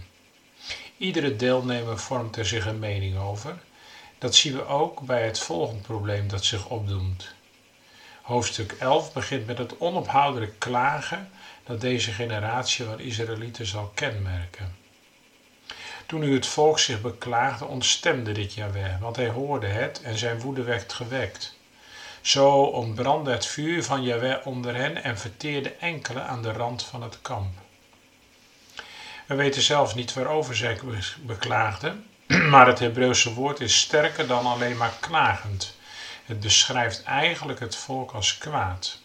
Iedere 0.96 1.36
deelnemer 1.36 1.98
vormt 1.98 2.36
er 2.36 2.46
zich 2.46 2.66
een 2.66 2.78
mening 2.78 3.18
over. 3.18 3.58
Dat 4.22 4.34
zien 4.34 4.54
we 4.54 4.66
ook 4.66 5.00
bij 5.00 5.24
het 5.24 5.38
volgende 5.38 5.82
probleem 5.82 6.28
dat 6.28 6.44
zich 6.44 6.66
opdoemt. 6.66 7.34
Hoofdstuk 8.22 8.72
11 8.72 9.12
begint 9.12 9.46
met 9.46 9.58
het 9.58 9.78
onophoudelijk 9.78 10.58
klagen 10.58 11.30
dat 11.64 11.80
deze 11.80 12.12
generatie 12.12 12.84
van 12.84 13.00
Israëlieten 13.00 13.66
zal 13.66 13.90
kenmerken. 13.94 14.74
Toen 16.06 16.20
nu 16.20 16.34
het 16.34 16.46
volk 16.46 16.78
zich 16.78 17.00
beklaagde, 17.00 17.64
ontstemde 17.64 18.32
dit 18.32 18.54
Jahweh, 18.54 19.00
want 19.00 19.16
hij 19.16 19.28
hoorde 19.28 19.66
het 19.66 20.02
en 20.02 20.18
zijn 20.18 20.40
woede 20.40 20.62
werd 20.62 20.92
gewekt. 20.92 21.56
Zo 22.20 22.62
ontbrandde 22.62 23.30
het 23.30 23.46
vuur 23.46 23.84
van 23.84 24.02
Jahweh 24.02 24.46
onder 24.46 24.74
hen 24.74 25.02
en 25.02 25.18
verteerde 25.18 25.72
enkele 25.72 26.20
aan 26.20 26.42
de 26.42 26.52
rand 26.52 26.82
van 26.82 27.02
het 27.02 27.18
kamp. 27.22 27.58
We 29.26 29.34
weten 29.34 29.62
zelfs 29.62 29.94
niet 29.94 30.12
waarover 30.12 30.56
zij 30.56 30.78
beklaagden, 31.20 32.06
maar 32.52 32.66
het 32.66 32.78
Hebreeuwse 32.78 33.34
woord 33.34 33.60
is 33.60 33.78
sterker 33.78 34.26
dan 34.26 34.46
alleen 34.46 34.76
maar 34.76 34.92
klagend. 35.00 35.74
Het 36.24 36.40
beschrijft 36.40 37.02
eigenlijk 37.02 37.60
het 37.60 37.76
volk 37.76 38.12
als 38.12 38.38
kwaad. 38.38 38.98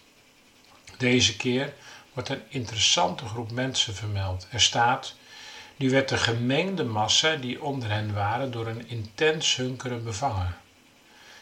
Deze 0.97 1.37
keer 1.37 1.73
wordt 2.13 2.29
een 2.29 2.41
interessante 2.47 3.25
groep 3.25 3.51
mensen 3.51 3.95
vermeld. 3.95 4.47
Er 4.51 4.61
staat: 4.61 5.15
Nu 5.75 5.89
werd 5.89 6.09
de 6.09 6.17
gemengde 6.17 6.83
massa 6.83 7.35
die 7.35 7.63
onder 7.63 7.89
hen 7.89 8.13
waren 8.13 8.51
door 8.51 8.67
een 8.67 8.89
intens 8.89 9.55
hunkeren 9.55 10.03
bevangen. 10.03 10.57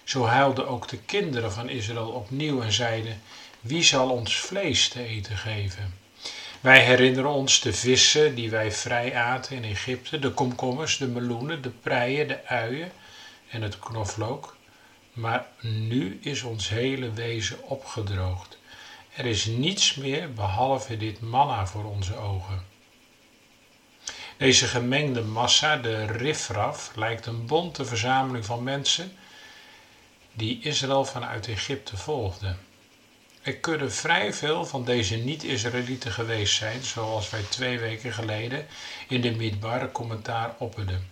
Zo 0.03 0.25
huilden 0.25 0.67
ook 0.67 0.87
de 0.87 0.97
kinderen 0.97 1.51
van 1.51 1.69
Israël 1.69 2.09
opnieuw 2.09 2.61
en 2.61 2.73
zeiden: 2.73 3.21
Wie 3.59 3.83
zal 3.83 4.09
ons 4.09 4.35
vlees 4.35 4.89
te 4.89 5.03
eten 5.03 5.37
geven? 5.37 6.04
Wij 6.65 6.83
herinneren 6.83 7.31
ons 7.31 7.61
de 7.61 7.73
vissen 7.73 8.35
die 8.35 8.49
wij 8.49 8.71
vrij 8.71 9.15
aten 9.15 9.55
in 9.55 9.63
Egypte, 9.63 10.19
de 10.19 10.31
komkommers, 10.31 10.97
de 10.97 11.07
meloenen, 11.07 11.61
de 11.61 11.69
preien, 11.69 12.27
de 12.27 12.45
uien 12.45 12.91
en 13.49 13.61
het 13.61 13.79
knoflook. 13.79 14.57
Maar 15.13 15.47
nu 15.61 16.19
is 16.21 16.41
ons 16.41 16.69
hele 16.69 17.11
wezen 17.11 17.63
opgedroogd. 17.63 18.57
Er 19.15 19.25
is 19.25 19.45
niets 19.45 19.95
meer 19.95 20.33
behalve 20.33 20.97
dit 20.97 21.21
manna 21.21 21.67
voor 21.67 21.83
onze 21.83 22.15
ogen. 22.15 22.65
Deze 24.37 24.67
gemengde 24.67 25.21
massa, 25.21 25.77
de 25.77 26.05
rifraf, 26.05 26.91
lijkt 26.95 27.25
een 27.25 27.45
bonte 27.45 27.85
verzameling 27.85 28.45
van 28.45 28.63
mensen 28.63 29.11
die 30.33 30.59
Israël 30.61 31.05
vanuit 31.05 31.47
Egypte 31.47 31.97
volgden. 31.97 32.64
Er 33.45 33.55
kunnen 33.55 33.91
vrij 33.91 34.33
veel 34.33 34.65
van 34.65 34.85
deze 34.85 35.15
niet-Israëlieten 35.15 36.11
geweest 36.11 36.55
zijn, 36.55 36.83
zoals 36.83 37.29
wij 37.29 37.41
twee 37.49 37.79
weken 37.79 38.13
geleden 38.13 38.65
in 39.07 39.21
de 39.21 39.31
Midbar 39.31 39.91
commentaar 39.91 40.55
opperden. 40.57 41.09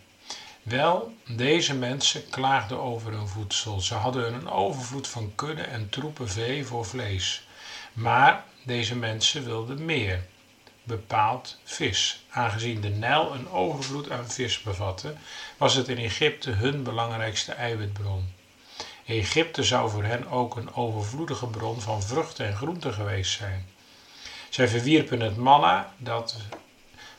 Wel, 0.63 1.13
deze 1.27 1.73
mensen 1.73 2.29
klaagden 2.29 2.79
over 2.79 3.11
hun 3.11 3.27
voedsel. 3.27 3.81
Ze 3.81 3.93
hadden 3.93 4.33
een 4.33 4.49
overvloed 4.49 5.07
van 5.07 5.31
kudde 5.35 5.61
en 5.61 5.89
troepen 5.89 6.29
vee 6.29 6.65
voor 6.65 6.85
vlees. 6.85 7.47
Maar 7.93 8.43
deze 8.63 8.95
mensen 8.95 9.45
wilden 9.45 9.85
meer, 9.85 10.25
bepaald 10.83 11.59
vis. 11.63 12.23
Aangezien 12.29 12.81
de 12.81 12.89
Nijl 12.89 13.33
een 13.33 13.49
overvloed 13.49 14.11
aan 14.11 14.29
vis 14.29 14.61
bevatte, 14.61 15.15
was 15.57 15.73
het 15.73 15.87
in 15.87 15.97
Egypte 15.97 16.51
hun 16.51 16.83
belangrijkste 16.83 17.51
eiwitbron. 17.51 18.33
Egypte 19.05 19.63
zou 19.63 19.89
voor 19.89 20.03
hen 20.03 20.27
ook 20.27 20.55
een 20.55 20.73
overvloedige 20.73 21.47
bron 21.47 21.81
van 21.81 22.03
vruchten 22.03 22.45
en 22.45 22.55
groenten 22.55 22.93
geweest 22.93 23.31
zijn. 23.31 23.65
Zij 24.49 24.67
verwierpen 24.67 25.19
het 25.19 25.37
manna 25.37 25.93
dat 25.97 26.35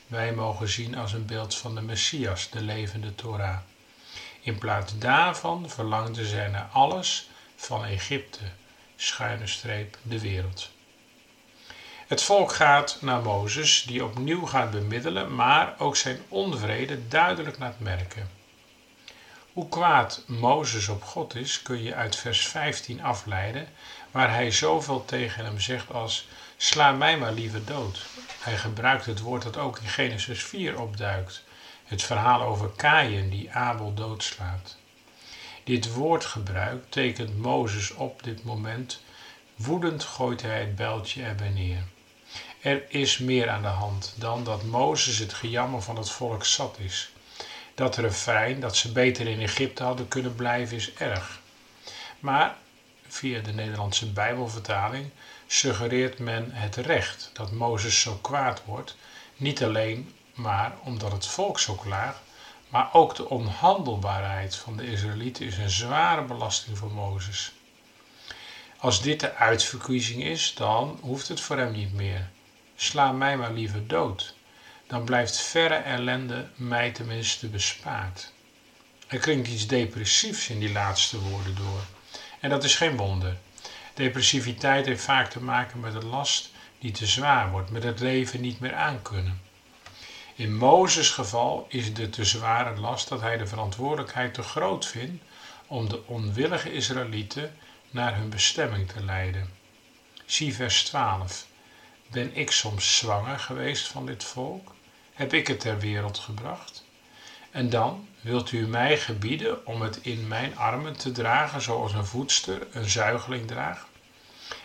wij 0.07 0.33
mogen 0.33 0.69
zien 0.69 0.97
als 0.97 1.13
een 1.13 1.27
beeld 1.27 1.55
van 1.55 1.75
de 1.75 1.81
Messias, 1.81 2.51
de 2.51 2.61
levende 2.61 3.15
Torah. 3.15 3.57
In 4.41 4.59
plaats 4.59 4.99
daarvan 4.99 5.71
verlangden 5.71 6.27
zij 6.27 6.49
naar 6.49 6.69
alles 6.73 7.29
van 7.57 7.85
Egypte, 7.85 8.39
schuine 8.97 9.47
streep 9.47 9.99
de 10.03 10.21
wereld. 10.21 10.71
Het 12.07 12.23
volk 12.23 12.53
gaat 12.53 12.99
naar 13.01 13.23
Mozes, 13.23 13.83
die 13.83 14.05
opnieuw 14.05 14.47
gaat 14.47 14.71
bemiddelen, 14.71 15.35
maar 15.35 15.75
ook 15.79 15.97
zijn 15.97 16.23
onvrede 16.29 17.09
duidelijk 17.09 17.59
laat 17.59 17.79
merken. 17.79 18.31
Hoe 19.55 19.69
kwaad 19.69 20.23
Mozes 20.27 20.89
op 20.89 21.03
God 21.05 21.35
is, 21.35 21.63
kun 21.63 21.83
je 21.83 21.95
uit 21.95 22.17
vers 22.17 22.47
15 22.47 23.03
afleiden, 23.03 23.69
waar 24.11 24.31
hij 24.31 24.51
zoveel 24.51 25.05
tegen 25.05 25.45
hem 25.45 25.61
zegt 25.61 25.93
als: 25.93 26.29
Sla 26.57 26.93
mij 26.93 27.19
maar 27.19 27.33
liever 27.33 27.65
dood. 27.65 28.07
Hij 28.41 28.57
gebruikt 28.57 29.07
het 29.07 29.21
woord 29.21 29.43
dat 29.43 29.57
ook 29.57 29.79
in 29.79 29.89
Genesis 29.89 30.43
4 30.43 30.81
opduikt, 30.81 31.43
het 31.85 32.03
verhaal 32.03 32.43
over 32.43 32.69
Kaïn 32.77 33.31
die 33.31 33.53
Abel 33.53 33.95
doodslaat. 33.95 34.77
Dit 35.65 35.93
woordgebruik 35.93 36.85
tekent 36.89 37.39
Mozes 37.39 37.91
op 37.91 38.23
dit 38.23 38.45
moment. 38.45 39.03
Woedend 39.55 40.05
gooit 40.05 40.43
hij 40.43 40.61
het 40.61 40.77
bijltje 40.77 41.23
erbij 41.23 41.49
neer. 41.49 41.83
Er 42.61 42.91
is 42.91 43.19
meer 43.19 43.49
aan 43.51 43.63
de 43.63 43.69
hand 43.69 44.15
dan 44.17 44.45
dat 44.45 44.63
Mozes 44.63 45.19
het 45.19 45.35
gejammer 45.35 45.83
van 45.83 45.97
het 45.97 46.11
volk 46.11 46.45
zat 46.45 46.79
is. 46.79 47.13
Dat 47.75 47.97
refrein 47.97 48.61
dat 48.61 48.77
ze 48.77 48.93
beter 48.93 49.27
in 49.27 49.41
Egypte 49.41 49.83
hadden 49.83 50.09
kunnen 50.09 50.35
blijven 50.35 50.77
is 50.77 50.95
erg. 50.95 51.41
Maar 52.19 52.57
via 53.09 53.41
de 53.41 53.53
Nederlandse 53.53 54.13
Bijbelvertaling 54.13 55.11
suggereert 55.47 56.19
men 56.19 56.51
het 56.53 56.77
recht 56.77 57.31
dat 57.33 57.53
Mozes 57.53 58.01
zo 58.01 58.19
kwaad 58.23 58.63
wordt, 58.65 58.97
niet 59.37 59.63
alleen 59.65 60.15
maar 60.35 60.73
omdat 60.83 61.13
het 61.13 61.27
volk 61.27 61.59
zo 61.59 61.75
klaagt, 61.75 62.21
maar 62.69 62.89
ook 62.93 63.15
de 63.15 63.29
onhandelbaarheid 63.29 64.57
van 64.57 64.77
de 64.77 64.91
Israëlieten 64.91 65.47
is 65.47 65.59
een 65.59 65.71
zware 65.71 66.23
belasting 66.23 66.79
voor 66.79 66.93
Mozes. 66.93 67.53
Als 68.79 69.03
dit 69.03 69.21
de 69.21 69.35
uitverkiezing 69.35 70.25
is, 70.25 70.55
dan 70.55 70.99
hoeft 71.01 71.29
het 71.29 71.41
voor 71.41 71.57
hem 71.57 71.73
niet 71.73 71.93
meer. 71.93 72.31
Sla 72.77 73.13
mij 73.13 73.37
maar 73.37 73.53
liever 73.53 73.87
dood. 73.87 74.35
Dan 74.87 75.05
blijft 75.05 75.41
verre 75.41 75.75
ellende 75.75 76.49
mij 76.55 76.91
tenminste 76.91 77.47
bespaard. 77.47 78.33
Er 79.07 79.19
klinkt 79.19 79.49
iets 79.49 79.67
depressiefs 79.67 80.49
in 80.49 80.59
die 80.59 80.73
laatste 80.73 81.21
woorden 81.21 81.55
door. 81.55 81.85
En 82.41 82.51
dat 82.51 82.65
is 82.65 82.77
geen 82.77 82.97
wonder. 82.97 83.37
Depressiviteit 83.95 84.87
heeft 84.87 85.05
vaak 85.05 85.31
te 85.31 85.41
maken 85.41 85.81
met 85.81 85.95
een 85.95 86.07
last 86.07 86.51
die 86.79 86.91
te 86.91 87.07
zwaar 87.07 87.51
wordt, 87.51 87.71
met 87.71 87.83
het 87.83 88.01
leven 88.01 88.41
niet 88.41 88.61
meer 88.61 88.75
aankunnen. 88.75 89.41
In 90.35 90.57
Mozes 90.57 91.11
geval 91.11 91.67
is 91.69 91.95
de 91.95 92.11
te 92.11 92.25
zware 92.25 92.81
last 92.81 93.09
dat 93.09 93.21
hij 93.21 93.37
de 93.37 93.47
verantwoordelijkheid 93.47 94.35
te 94.35 94.43
groot 94.43 94.87
vindt 94.87 95.23
om 95.67 95.89
de 95.89 96.07
onwillige 96.07 96.73
Israëlieten 96.73 97.57
naar 97.91 98.17
hun 98.17 98.29
bestemming 98.29 98.89
te 98.89 99.05
leiden. 99.05 99.51
Zie 100.25 100.55
vers 100.55 100.83
12. 100.85 101.47
Ben 102.11 102.37
ik 102.37 102.51
soms 102.51 102.97
zwanger 102.97 103.39
geweest 103.39 103.89
van 103.89 104.07
dit 104.07 104.25
volk? 104.25 104.73
Heb 105.13 105.33
ik 105.33 105.47
het 105.47 105.61
ter 105.61 105.79
wereld 105.79 106.19
gebracht? 106.19 106.85
En 107.51 107.71
dan 107.71 108.09
wilt 108.21 108.53
u 108.53 108.67
mij 108.67 108.99
gebieden 108.99 109.67
om 109.67 109.83
het 109.83 109.99
in 110.03 110.29
mijn 110.29 110.57
armen 110.59 110.97
te 110.97 111.13
dragen 111.13 111.61
zoals 111.61 111.93
een 111.93 112.07
voedster 112.07 112.67
een 112.73 112.89
zuigeling 112.91 113.47
draagt? 113.47 113.87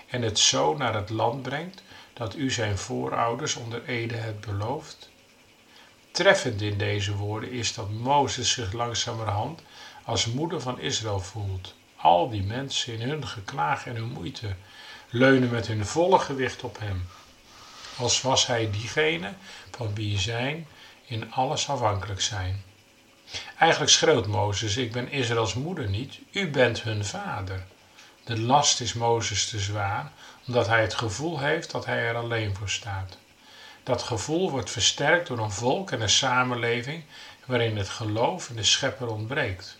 En 0.07 0.21
het 0.21 0.39
zo 0.39 0.77
naar 0.77 0.93
het 0.93 1.09
land 1.09 1.41
brengt 1.41 1.81
dat 2.13 2.35
u 2.35 2.51
zijn 2.51 2.77
voorouders 2.77 3.55
onder 3.55 3.85
Ede 3.85 4.15
hebt 4.15 4.45
beloofd? 4.45 5.09
Treffend 6.11 6.61
in 6.61 6.77
deze 6.77 7.15
woorden 7.15 7.51
is 7.51 7.73
dat 7.73 7.89
Mozes 7.89 8.51
zich 8.51 8.73
langzamerhand 8.73 9.61
als 10.03 10.25
moeder 10.25 10.61
van 10.61 10.79
Israël 10.79 11.19
voelt. 11.19 11.73
Al 11.95 12.29
die 12.29 12.43
mensen 12.43 12.93
in 12.93 13.09
hun 13.09 13.27
geklaag 13.27 13.85
en 13.85 13.95
hun 13.95 14.11
moeite 14.11 14.55
leunen 15.09 15.49
met 15.49 15.67
hun 15.67 15.85
volle 15.85 16.19
gewicht 16.19 16.63
op 16.63 16.79
hem. 16.79 17.07
Als 17.99 18.21
was 18.21 18.47
hij 18.47 18.71
diegene 18.71 19.33
van 19.71 19.95
wie 19.95 20.19
zijn 20.19 20.67
in 21.05 21.33
alles 21.33 21.69
afhankelijk 21.69 22.21
zijn. 22.21 22.63
Eigenlijk 23.57 23.91
schreeuwt 23.91 24.27
Mozes: 24.27 24.77
Ik 24.77 24.91
ben 24.91 25.11
Israëls 25.11 25.53
moeder 25.53 25.89
niet, 25.89 26.19
u 26.31 26.49
bent 26.49 26.81
hun 26.81 27.05
vader. 27.05 27.63
De 28.23 28.39
last 28.39 28.81
is 28.81 28.93
Mozes 28.93 29.49
te 29.49 29.59
zwaar, 29.59 30.11
omdat 30.47 30.67
hij 30.67 30.81
het 30.81 30.93
gevoel 30.93 31.39
heeft 31.39 31.71
dat 31.71 31.85
hij 31.85 32.07
er 32.07 32.15
alleen 32.15 32.55
voor 32.55 32.69
staat. 32.69 33.17
Dat 33.83 34.03
gevoel 34.03 34.51
wordt 34.51 34.69
versterkt 34.69 35.27
door 35.27 35.39
een 35.39 35.51
volk 35.51 35.91
en 35.91 36.01
een 36.01 36.09
samenleving 36.09 37.03
waarin 37.45 37.77
het 37.77 37.89
geloof 37.89 38.49
in 38.49 38.55
de 38.55 38.63
schepper 38.63 39.07
ontbreekt. 39.07 39.77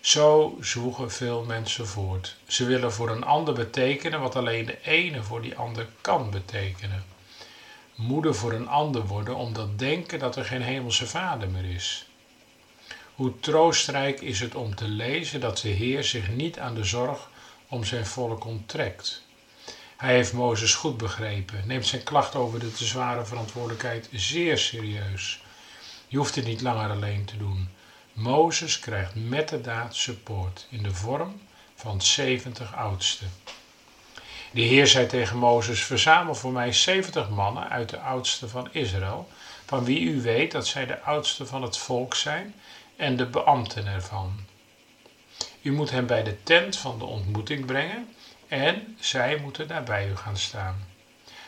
Zo 0.00 0.56
zwoegen 0.60 1.10
veel 1.10 1.44
mensen 1.44 1.86
voort. 1.86 2.36
Ze 2.46 2.64
willen 2.64 2.92
voor 2.92 3.10
een 3.10 3.24
ander 3.24 3.54
betekenen 3.54 4.20
wat 4.20 4.36
alleen 4.36 4.66
de 4.66 4.78
ene 4.82 5.22
voor 5.22 5.42
die 5.42 5.56
ander 5.56 5.86
kan 6.00 6.30
betekenen. 6.30 7.04
Moeder 7.94 8.34
voor 8.34 8.52
een 8.52 8.68
ander 8.68 9.06
worden 9.06 9.34
omdat 9.36 9.78
denken 9.78 10.18
dat 10.18 10.36
er 10.36 10.44
geen 10.44 10.62
hemelse 10.62 11.06
vader 11.06 11.48
meer 11.48 11.74
is. 11.74 12.06
Hoe 13.14 13.40
troostrijk 13.40 14.20
is 14.20 14.40
het 14.40 14.54
om 14.54 14.74
te 14.74 14.88
lezen 14.88 15.40
dat 15.40 15.58
de 15.58 15.68
Heer 15.68 16.04
zich 16.04 16.28
niet 16.28 16.58
aan 16.58 16.74
de 16.74 16.84
zorg 16.84 17.28
om 17.68 17.84
zijn 17.84 18.06
volk 18.06 18.44
onttrekt. 18.44 19.22
Hij 19.96 20.14
heeft 20.14 20.32
Mozes 20.32 20.74
goed 20.74 20.96
begrepen, 20.96 21.62
neemt 21.66 21.86
zijn 21.86 22.02
klacht 22.02 22.34
over 22.34 22.60
de 22.60 22.72
te 22.72 22.84
zware 22.84 23.24
verantwoordelijkheid 23.24 24.08
zeer 24.12 24.58
serieus. 24.58 25.42
Je 26.08 26.16
hoeft 26.16 26.34
het 26.34 26.44
niet 26.44 26.60
langer 26.60 26.90
alleen 26.90 27.24
te 27.24 27.36
doen. 27.36 27.68
Mozes 28.12 28.78
krijgt 28.78 29.12
met 29.14 29.48
de 29.48 29.60
daad 29.60 29.94
support 29.94 30.66
in 30.70 30.82
de 30.82 30.94
vorm 30.94 31.40
van 31.74 32.02
70 32.02 32.74
oudsten. 32.74 33.30
De 34.50 34.60
Heer 34.60 34.86
zei 34.86 35.06
tegen 35.06 35.36
Mozes: 35.36 35.84
Verzamel 35.84 36.34
voor 36.34 36.52
mij 36.52 36.72
70 36.72 37.28
mannen 37.28 37.68
uit 37.68 37.88
de 37.88 38.00
oudsten 38.00 38.50
van 38.50 38.68
Israël, 38.72 39.28
van 39.66 39.84
wie 39.84 40.00
u 40.00 40.20
weet 40.20 40.52
dat 40.52 40.66
zij 40.66 40.86
de 40.86 41.00
oudsten 41.00 41.46
van 41.46 41.62
het 41.62 41.76
volk 41.76 42.14
zijn 42.14 42.54
en 42.96 43.16
de 43.16 43.26
beambten 43.26 43.86
ervan. 43.86 44.40
U 45.62 45.72
moet 45.72 45.90
hen 45.90 46.06
bij 46.06 46.22
de 46.22 46.42
tent 46.42 46.76
van 46.76 46.98
de 46.98 47.04
ontmoeting 47.04 47.66
brengen 47.66 48.14
en 48.48 48.96
zij 49.00 49.36
moeten 49.36 49.68
daar 49.68 49.82
bij 49.82 50.08
u 50.08 50.16
gaan 50.16 50.36
staan. 50.36 50.86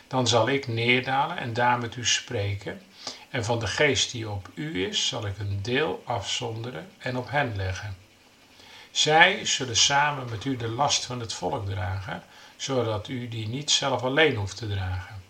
Dan 0.08 0.26
zal 0.26 0.48
ik 0.48 0.66
neerdalen 0.66 1.36
en 1.36 1.52
daar 1.52 1.78
met 1.78 1.96
u 1.96 2.06
spreken, 2.06 2.82
en 3.32 3.44
van 3.44 3.58
de 3.58 3.66
geest 3.66 4.10
die 4.10 4.30
op 4.30 4.48
u 4.54 4.86
is, 4.86 5.06
zal 5.06 5.26
ik 5.26 5.38
een 5.38 5.62
deel 5.62 6.02
afzonderen 6.06 6.90
en 6.98 7.16
op 7.16 7.30
hen 7.30 7.56
leggen. 7.56 7.96
Zij 8.90 9.44
zullen 9.44 9.76
samen 9.76 10.30
met 10.30 10.44
u 10.44 10.56
de 10.56 10.68
last 10.68 11.04
van 11.04 11.20
het 11.20 11.32
volk 11.32 11.66
dragen, 11.66 12.22
zodat 12.56 13.08
u 13.08 13.28
die 13.28 13.48
niet 13.48 13.70
zelf 13.70 14.02
alleen 14.02 14.36
hoeft 14.36 14.56
te 14.56 14.68
dragen. 14.68 15.22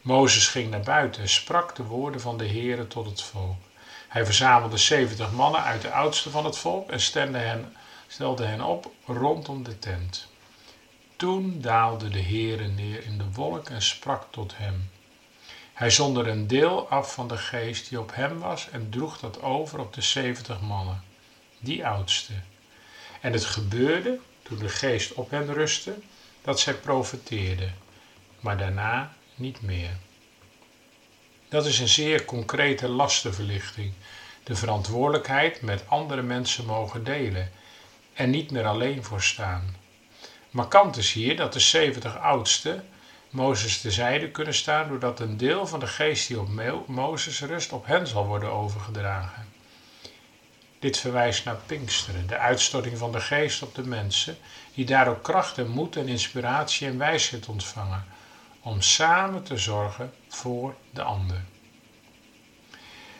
Mozes 0.00 0.48
ging 0.48 0.70
naar 0.70 0.80
buiten 0.80 1.22
en 1.22 1.28
sprak 1.28 1.76
de 1.76 1.82
woorden 1.82 2.20
van 2.20 2.38
de 2.38 2.48
Heere 2.48 2.86
tot 2.86 3.06
het 3.06 3.22
volk. 3.22 3.60
Hij 4.08 4.24
verzamelde 4.24 4.76
zeventig 4.76 5.32
mannen 5.32 5.62
uit 5.62 5.82
de 5.82 5.92
oudste 5.92 6.30
van 6.30 6.44
het 6.44 6.58
volk 6.58 6.90
en 6.90 7.00
stelde 7.00 7.38
hen, 7.38 7.76
stelde 8.06 8.44
hen 8.44 8.60
op 8.60 8.90
rondom 9.06 9.62
de 9.62 9.78
tent. 9.78 10.28
Toen 11.16 11.60
daalde 11.60 12.08
de 12.08 12.22
Heere 12.22 12.66
neer 12.66 13.04
in 13.04 13.18
de 13.18 13.32
wolk 13.32 13.68
en 13.68 13.82
sprak 13.82 14.26
tot 14.30 14.52
hem. 14.56 14.90
Hij 15.82 15.90
zond 15.90 16.16
er 16.16 16.28
een 16.28 16.46
deel 16.46 16.88
af 16.88 17.14
van 17.14 17.28
de 17.28 17.36
geest 17.36 17.88
die 17.88 18.00
op 18.00 18.14
hem 18.14 18.38
was 18.38 18.70
en 18.70 18.90
droeg 18.90 19.18
dat 19.18 19.42
over 19.42 19.78
op 19.78 19.92
de 19.92 20.00
zeventig 20.00 20.60
mannen, 20.60 21.02
die 21.58 21.86
oudste. 21.86 22.32
En 23.20 23.32
het 23.32 23.44
gebeurde, 23.44 24.18
toen 24.42 24.58
de 24.58 24.68
geest 24.68 25.12
op 25.12 25.30
hen 25.30 25.52
rustte, 25.52 25.94
dat 26.42 26.60
zij 26.60 26.74
profeteerden, 26.74 27.74
maar 28.40 28.58
daarna 28.58 29.12
niet 29.34 29.62
meer. 29.62 29.90
Dat 31.48 31.66
is 31.66 31.78
een 31.78 31.88
zeer 31.88 32.24
concrete 32.24 32.88
lastenverlichting. 32.88 33.92
De 34.44 34.56
verantwoordelijkheid 34.56 35.62
met 35.62 35.88
andere 35.88 36.22
mensen 36.22 36.66
mogen 36.66 37.04
delen 37.04 37.50
en 38.12 38.30
niet 38.30 38.50
meer 38.50 38.66
alleen 38.66 39.04
voor 39.04 39.22
staan. 39.22 39.76
Markant 40.50 40.96
is 40.96 41.12
hier 41.12 41.36
dat 41.36 41.52
de 41.52 41.60
70 41.60 42.18
oudsten 42.18 42.88
Mozes 43.32 43.80
terzijde 43.80 44.30
kunnen 44.30 44.54
staan 44.54 44.88
doordat 44.88 45.20
een 45.20 45.36
deel 45.36 45.66
van 45.66 45.80
de 45.80 45.86
geest 45.86 46.28
die 46.28 46.40
op 46.40 46.86
Mozes 46.86 47.40
rust 47.40 47.72
op 47.72 47.86
hen 47.86 48.06
zal 48.06 48.26
worden 48.26 48.52
overgedragen. 48.52 49.48
Dit 50.78 50.98
verwijst 50.98 51.44
naar 51.44 51.60
Pinksteren, 51.66 52.26
de 52.26 52.36
uitstorting 52.36 52.98
van 52.98 53.12
de 53.12 53.20
geest 53.20 53.62
op 53.62 53.74
de 53.74 53.86
mensen, 53.86 54.36
die 54.74 54.84
daardoor 54.84 55.20
kracht 55.20 55.58
en 55.58 55.68
moed 55.68 55.96
en 55.96 56.08
inspiratie 56.08 56.86
en 56.86 56.98
wijsheid 56.98 57.48
ontvangen, 57.48 58.04
om 58.60 58.80
samen 58.80 59.42
te 59.42 59.56
zorgen 59.56 60.12
voor 60.28 60.74
de 60.90 61.02
ander. 61.02 61.40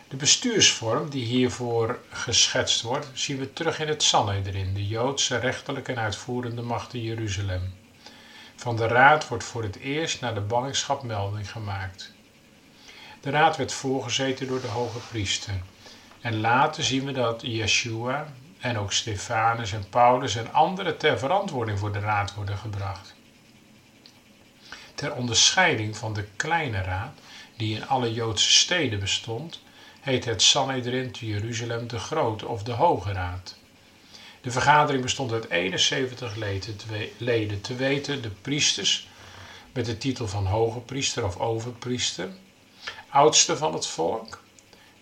De 0.09 0.17
bestuursvorm 0.17 1.11
die 1.11 1.25
hiervoor 1.25 1.99
geschetst 2.11 2.83
wordt, 2.83 3.07
zien 3.13 3.39
we 3.39 3.53
terug 3.53 3.81
in 3.81 3.89
het 3.89 4.03
Sanhedrin, 4.03 4.75
de 4.75 4.87
Joodse 4.87 5.37
rechterlijke 5.37 5.93
en 5.93 5.99
uitvoerende 5.99 6.63
macht 6.63 6.95
in 6.95 7.03
Jeruzalem. 7.03 7.82
Van 8.63 8.77
de 8.77 8.87
raad 8.87 9.29
wordt 9.29 9.45
voor 9.45 9.63
het 9.63 9.77
eerst 9.77 10.21
naar 10.21 10.35
de 10.35 10.41
ballingschap 10.41 11.03
melding 11.03 11.51
gemaakt. 11.51 12.13
De 13.21 13.31
raad 13.31 13.57
werd 13.57 13.73
voorgezeten 13.73 14.47
door 14.47 14.61
de 14.61 14.67
hoge 14.67 14.99
priester. 14.99 15.55
En 16.21 16.41
later 16.41 16.85
zien 16.85 17.05
we 17.05 17.13
dat 17.13 17.41
Yeshua 17.45 18.27
en 18.59 18.79
ook 18.79 18.93
Stefanus 18.93 19.73
en 19.73 19.89
Paulus 19.89 20.37
en 20.37 20.53
anderen 20.53 20.99
ter 20.99 21.19
verantwoording 21.19 21.79
voor 21.79 21.93
de 21.93 21.99
raad 21.99 22.35
worden 22.35 22.59
gebracht. 22.59 23.15
Ter 24.95 25.15
onderscheiding 25.15 25.97
van 25.97 26.13
de 26.13 26.25
kleine 26.37 26.83
raad, 26.83 27.19
die 27.57 27.77
in 27.77 27.89
alle 27.89 28.13
Joodse 28.13 28.53
steden 28.53 29.01
bestond, 29.01 29.63
heet 30.01 30.25
het 30.25 30.43
Sanhedrin 30.43 31.13
te 31.13 31.27
Jeruzalem 31.27 31.89
de 31.89 31.99
Grote 31.99 32.49
of 32.49 32.63
de 32.63 32.73
Hoge 32.73 33.13
Raad. 33.13 33.61
De 34.43 34.51
vergadering 34.51 35.03
bestond 35.03 35.33
uit 35.33 35.51
71 35.51 36.35
leden, 37.17 37.61
te 37.61 37.75
weten 37.75 38.23
de 38.23 38.31
priesters 38.31 39.09
met 39.73 39.87
de 39.87 39.99
titel 39.99 40.29
van 40.29 40.47
hoge 40.47 40.79
priester 40.79 41.25
of 41.25 41.37
overpriester, 41.37 42.29
oudste 43.09 43.57
van 43.57 43.75
het 43.75 43.87
volk, 43.87 44.43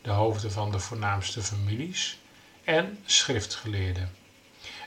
de 0.02 0.10
hoofden 0.10 0.52
van 0.52 0.70
de 0.70 0.78
voornaamste 0.78 1.42
families 1.42 2.18
en 2.64 2.98
schriftgeleerden. 3.04 4.14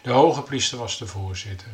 De 0.02 0.12
hoge 0.12 0.42
priester 0.42 0.78
was 0.78 0.98
de 0.98 1.08
voorzitter. 1.08 1.72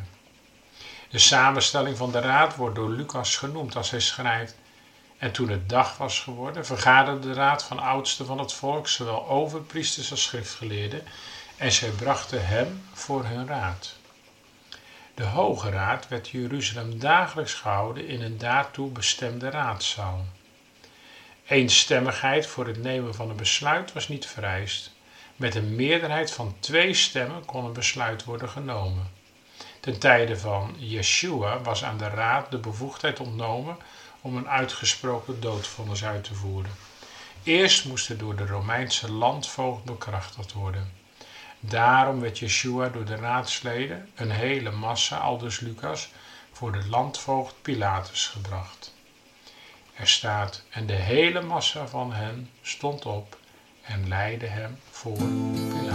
De 1.10 1.18
samenstelling 1.18 1.96
van 1.96 2.12
de 2.12 2.20
raad 2.20 2.56
wordt 2.56 2.74
door 2.74 2.90
Lucas 2.90 3.36
genoemd 3.36 3.76
als 3.76 3.90
hij 3.90 4.00
schrijft. 4.00 4.56
En 5.18 5.32
toen 5.32 5.48
het 5.48 5.68
dag 5.68 5.96
was 5.96 6.20
geworden, 6.20 6.66
vergaderde 6.66 7.28
de 7.28 7.34
raad 7.34 7.62
van 7.62 7.78
oudsten 7.78 8.26
van 8.26 8.38
het 8.38 8.52
volk, 8.52 8.88
zowel 8.88 9.28
overpriesters 9.28 10.10
als 10.10 10.22
schriftgeleerden, 10.22 11.04
en 11.60 11.72
zij 11.72 11.90
brachten 11.90 12.46
hem 12.46 12.82
voor 12.92 13.24
hun 13.24 13.46
raad. 13.46 13.96
De 15.14 15.24
Hoge 15.24 15.70
Raad 15.70 16.08
werd 16.08 16.28
Jeruzalem 16.28 16.98
dagelijks 16.98 17.54
gehouden 17.54 18.08
in 18.08 18.22
een 18.22 18.38
daartoe 18.38 18.90
bestemde 18.90 19.50
raadzaal. 19.50 20.24
Eenstemmigheid 21.46 22.46
voor 22.46 22.66
het 22.66 22.82
nemen 22.82 23.14
van 23.14 23.30
een 23.30 23.36
besluit 23.36 23.92
was 23.92 24.08
niet 24.08 24.26
vereist. 24.26 24.92
Met 25.36 25.54
een 25.54 25.74
meerderheid 25.74 26.30
van 26.30 26.56
twee 26.60 26.94
stemmen 26.94 27.44
kon 27.44 27.64
een 27.64 27.72
besluit 27.72 28.24
worden 28.24 28.48
genomen. 28.48 29.10
Ten 29.80 29.98
tijde 29.98 30.38
van 30.38 30.74
Yeshua 30.78 31.60
was 31.60 31.84
aan 31.84 31.98
de 31.98 32.08
raad 32.08 32.50
de 32.50 32.58
bevoegdheid 32.58 33.20
ontnomen 33.20 33.76
om 34.20 34.36
een 34.36 34.48
uitgesproken 34.48 35.40
doodvonnis 35.40 36.04
uit 36.04 36.24
te 36.24 36.34
voeren. 36.34 36.72
Eerst 37.42 37.84
moest 37.84 38.08
het 38.08 38.18
door 38.18 38.36
de 38.36 38.46
Romeinse 38.46 39.12
landvoogd 39.12 39.84
bekrachtigd 39.84 40.52
worden. 40.52 40.99
Daarom 41.60 42.20
werd 42.20 42.38
Yeshua 42.38 42.88
door 42.88 43.04
de 43.04 43.16
raadsleden, 43.16 44.08
een 44.14 44.30
hele 44.30 44.70
massa, 44.70 45.16
aldus 45.16 45.60
Lucas, 45.60 46.08
voor 46.52 46.72
de 46.72 46.86
landvoogd 46.88 47.54
Pilatus 47.62 48.26
gebracht. 48.26 48.94
Er 49.94 50.08
staat, 50.08 50.62
en 50.70 50.86
de 50.86 50.92
hele 50.92 51.40
massa 51.40 51.86
van 51.86 52.12
hen 52.12 52.50
stond 52.62 53.06
op 53.06 53.38
en 53.82 54.08
leidde 54.08 54.46
hem 54.46 54.78
voor 54.90 55.16
Pilatus. 55.16 55.89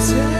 eyes. 0.00 0.37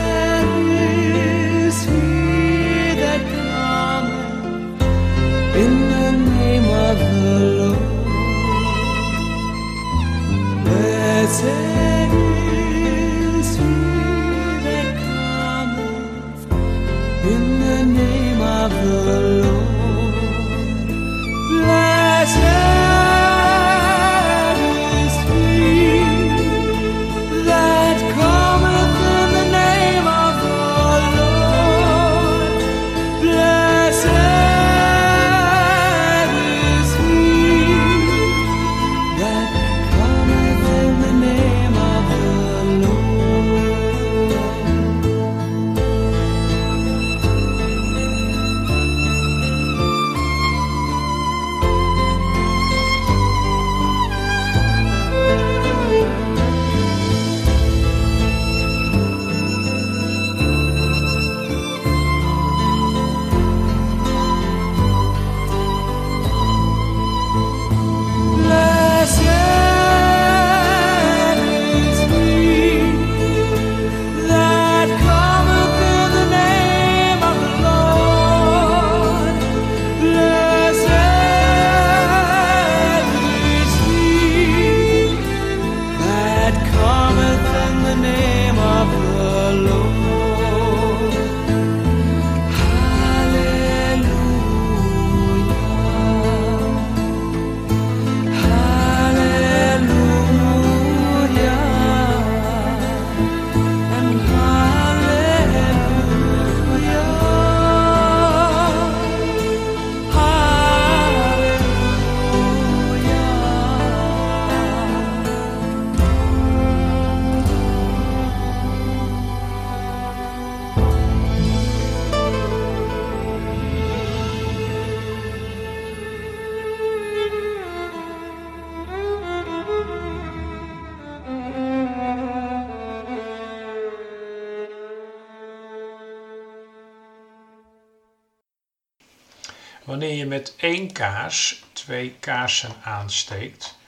Kaars 140.98 141.62
twee 141.72 142.16
kaarsen 142.20 142.74
aansteekt, 142.82 143.78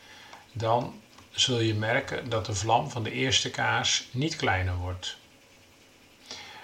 dan 0.52 1.00
zul 1.30 1.60
je 1.60 1.74
merken 1.74 2.28
dat 2.28 2.46
de 2.46 2.54
vlam 2.54 2.90
van 2.90 3.02
de 3.02 3.10
eerste 3.10 3.50
kaars 3.50 4.08
niet 4.10 4.36
kleiner 4.36 4.76
wordt. 4.76 5.16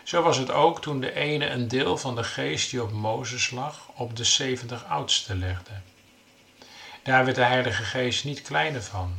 Zo 0.02 0.22
was 0.22 0.36
het 0.36 0.50
ook 0.50 0.82
toen 0.82 1.00
de 1.00 1.14
ene 1.14 1.46
een 1.46 1.68
deel 1.68 1.98
van 1.98 2.16
de 2.16 2.24
geest 2.24 2.70
die 2.70 2.82
op 2.82 2.92
Mozes 2.92 3.50
lag 3.50 3.88
op 3.94 4.16
de 4.16 4.24
70 4.24 4.84
oudste 4.84 5.36
legde. 5.36 5.70
Daar 7.02 7.24
werd 7.24 7.36
de 7.36 7.44
Heilige 7.44 7.82
Geest 7.82 8.24
niet 8.24 8.42
kleiner 8.42 8.82
van. 8.82 9.14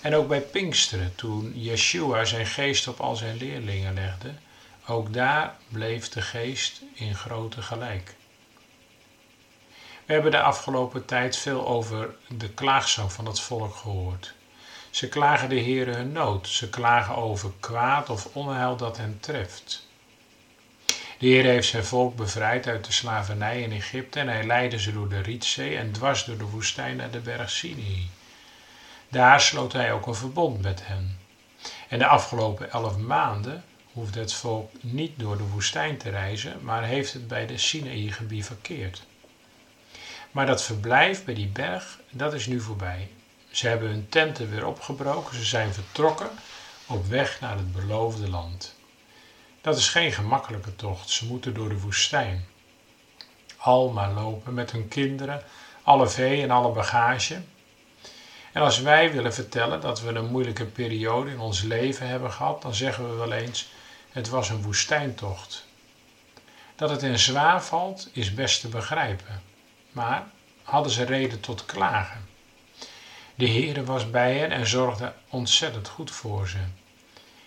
En 0.00 0.14
ook 0.14 0.28
bij 0.28 0.40
Pinksteren, 0.40 1.14
toen 1.14 1.52
Yeshua 1.54 2.24
zijn 2.24 2.46
geest 2.46 2.88
op 2.88 3.00
al 3.00 3.16
zijn 3.16 3.36
leerlingen 3.36 3.94
legde, 3.94 4.34
ook 4.86 5.12
daar 5.12 5.56
bleef 5.68 6.08
de 6.08 6.22
geest 6.22 6.80
in 6.94 7.14
grote 7.14 7.62
gelijk. 7.62 8.18
We 10.10 10.16
hebben 10.16 10.32
de 10.34 10.42
afgelopen 10.42 11.04
tijd 11.04 11.36
veel 11.36 11.66
over 11.66 12.14
de 12.28 12.48
klaagzang 12.48 13.12
van 13.12 13.26
het 13.26 13.40
volk 13.40 13.74
gehoord. 13.74 14.34
Ze 14.90 15.08
klagen 15.08 15.48
de 15.48 15.60
Heere 15.60 15.92
hun 15.92 16.12
nood, 16.12 16.48
ze 16.48 16.70
klagen 16.70 17.16
over 17.16 17.50
kwaad 17.60 18.10
of 18.10 18.28
onheil 18.32 18.76
dat 18.76 18.96
hen 18.96 19.18
treft. 19.20 19.86
De 21.18 21.26
Heer 21.26 21.44
heeft 21.44 21.68
zijn 21.68 21.84
volk 21.84 22.16
bevrijd 22.16 22.66
uit 22.66 22.84
de 22.84 22.92
slavernij 22.92 23.62
in 23.62 23.72
Egypte 23.72 24.20
en 24.20 24.28
hij 24.28 24.44
leidde 24.44 24.78
ze 24.78 24.92
door 24.92 25.08
de 25.08 25.20
Rietzee 25.20 25.76
en 25.76 25.92
dwars 25.92 26.24
door 26.24 26.38
de 26.38 26.44
woestijn 26.44 26.96
naar 26.96 27.10
de 27.10 27.20
berg 27.20 27.50
Sinai. 27.50 28.10
Daar 29.08 29.40
sloot 29.40 29.72
hij 29.72 29.92
ook 29.92 30.06
een 30.06 30.14
verbond 30.14 30.62
met 30.62 30.80
hen. 30.86 31.18
En 31.88 31.98
de 31.98 32.06
afgelopen 32.06 32.70
elf 32.70 32.96
maanden 32.96 33.64
hoeft 33.92 34.14
het 34.14 34.32
volk 34.32 34.70
niet 34.80 35.18
door 35.18 35.36
de 35.36 35.46
woestijn 35.46 35.98
te 35.98 36.10
reizen, 36.10 36.58
maar 36.62 36.84
heeft 36.84 37.12
het 37.12 37.28
bij 37.28 37.46
de 37.46 37.58
Sinaï 37.58 38.10
gebivakkeerd. 38.10 39.08
Maar 40.30 40.46
dat 40.46 40.62
verblijf 40.62 41.24
bij 41.24 41.34
die 41.34 41.48
berg, 41.48 41.98
dat 42.10 42.34
is 42.34 42.46
nu 42.46 42.60
voorbij. 42.60 43.10
Ze 43.50 43.68
hebben 43.68 43.88
hun 43.88 44.08
tenten 44.08 44.50
weer 44.50 44.66
opgebroken, 44.66 45.36
ze 45.36 45.44
zijn 45.44 45.74
vertrokken 45.74 46.30
op 46.86 47.06
weg 47.06 47.40
naar 47.40 47.56
het 47.56 47.72
beloofde 47.72 48.28
land. 48.28 48.74
Dat 49.60 49.76
is 49.76 49.88
geen 49.88 50.12
gemakkelijke 50.12 50.76
tocht, 50.76 51.10
ze 51.10 51.26
moeten 51.26 51.54
door 51.54 51.68
de 51.68 51.80
woestijn. 51.80 52.46
Al 53.56 53.88
maar 53.88 54.12
lopen 54.12 54.54
met 54.54 54.70
hun 54.70 54.88
kinderen, 54.88 55.42
alle 55.82 56.08
vee 56.08 56.42
en 56.42 56.50
alle 56.50 56.72
bagage. 56.72 57.40
En 58.52 58.62
als 58.62 58.80
wij 58.80 59.12
willen 59.12 59.34
vertellen 59.34 59.80
dat 59.80 60.00
we 60.00 60.08
een 60.08 60.30
moeilijke 60.30 60.64
periode 60.64 61.30
in 61.30 61.40
ons 61.40 61.62
leven 61.62 62.08
hebben 62.08 62.32
gehad, 62.32 62.62
dan 62.62 62.74
zeggen 62.74 63.10
we 63.10 63.14
wel 63.16 63.32
eens: 63.32 63.68
het 64.10 64.28
was 64.28 64.48
een 64.48 64.62
woestijntocht. 64.62 65.64
Dat 66.76 66.90
het 66.90 67.02
in 67.02 67.18
zwaar 67.18 67.62
valt, 67.62 68.08
is 68.12 68.34
best 68.34 68.60
te 68.60 68.68
begrijpen. 68.68 69.49
Maar 69.92 70.26
hadden 70.62 70.92
ze 70.92 71.04
reden 71.04 71.40
tot 71.40 71.64
klagen? 71.64 72.28
De 73.34 73.48
Heere 73.48 73.84
was 73.84 74.10
bij 74.10 74.38
hen 74.38 74.50
en 74.50 74.66
zorgde 74.66 75.12
ontzettend 75.28 75.88
goed 75.88 76.10
voor 76.10 76.48
ze. 76.48 76.58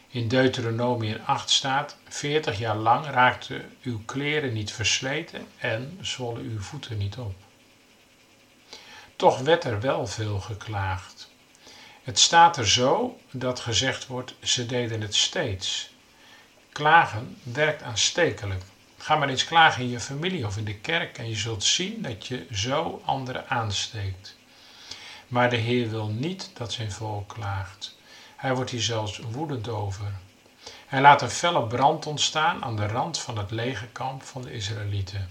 In 0.07 0.27
Deuteronomium 0.27 1.19
8 1.25 1.49
staat: 1.49 1.97
Veertig 2.07 2.57
jaar 2.57 2.75
lang 2.75 3.05
raakten 3.05 3.77
uw 3.83 4.01
kleren 4.05 4.53
niet 4.53 4.71
versleten 4.71 5.47
en 5.57 5.97
zwollen 6.01 6.41
uw 6.41 6.59
voeten 6.59 6.97
niet 6.97 7.17
op. 7.17 7.35
Toch 9.15 9.39
werd 9.39 9.63
er 9.63 9.81
wel 9.81 10.07
veel 10.07 10.39
geklaagd. 10.39 11.31
Het 12.03 12.19
staat 12.19 12.57
er 12.57 12.67
zo 12.67 13.19
dat 13.31 13.59
gezegd 13.59 14.07
wordt: 14.07 14.35
ze 14.41 14.65
deden 14.65 15.01
het 15.01 15.15
steeds. 15.15 15.89
Klagen 16.71 17.37
werkt 17.43 17.81
aanstekelijk. 17.81 18.63
Ga 19.03 19.15
maar 19.15 19.29
eens 19.29 19.45
klagen 19.45 19.81
in 19.81 19.89
je 19.89 19.99
familie 19.99 20.45
of 20.45 20.57
in 20.57 20.65
de 20.65 20.75
kerk 20.75 21.17
en 21.17 21.29
je 21.29 21.35
zult 21.35 21.63
zien 21.63 22.01
dat 22.01 22.27
je 22.27 22.47
zo 22.51 23.01
anderen 23.05 23.49
aansteekt. 23.49 24.35
Maar 25.27 25.49
de 25.49 25.55
Heer 25.55 25.89
wil 25.89 26.07
niet 26.07 26.49
dat 26.53 26.71
zijn 26.71 26.91
volk 26.91 27.33
klaagt. 27.33 27.97
Hij 28.35 28.55
wordt 28.55 28.71
hier 28.71 28.81
zelfs 28.81 29.17
woedend 29.31 29.67
over. 29.67 30.05
Hij 30.85 31.01
laat 31.01 31.21
een 31.21 31.29
felle 31.29 31.67
brand 31.67 32.05
ontstaan 32.05 32.63
aan 32.63 32.75
de 32.75 32.87
rand 32.87 33.19
van 33.19 33.37
het 33.37 33.51
legerkamp 33.51 34.23
van 34.23 34.41
de 34.41 34.53
Israëlieten. 34.53 35.29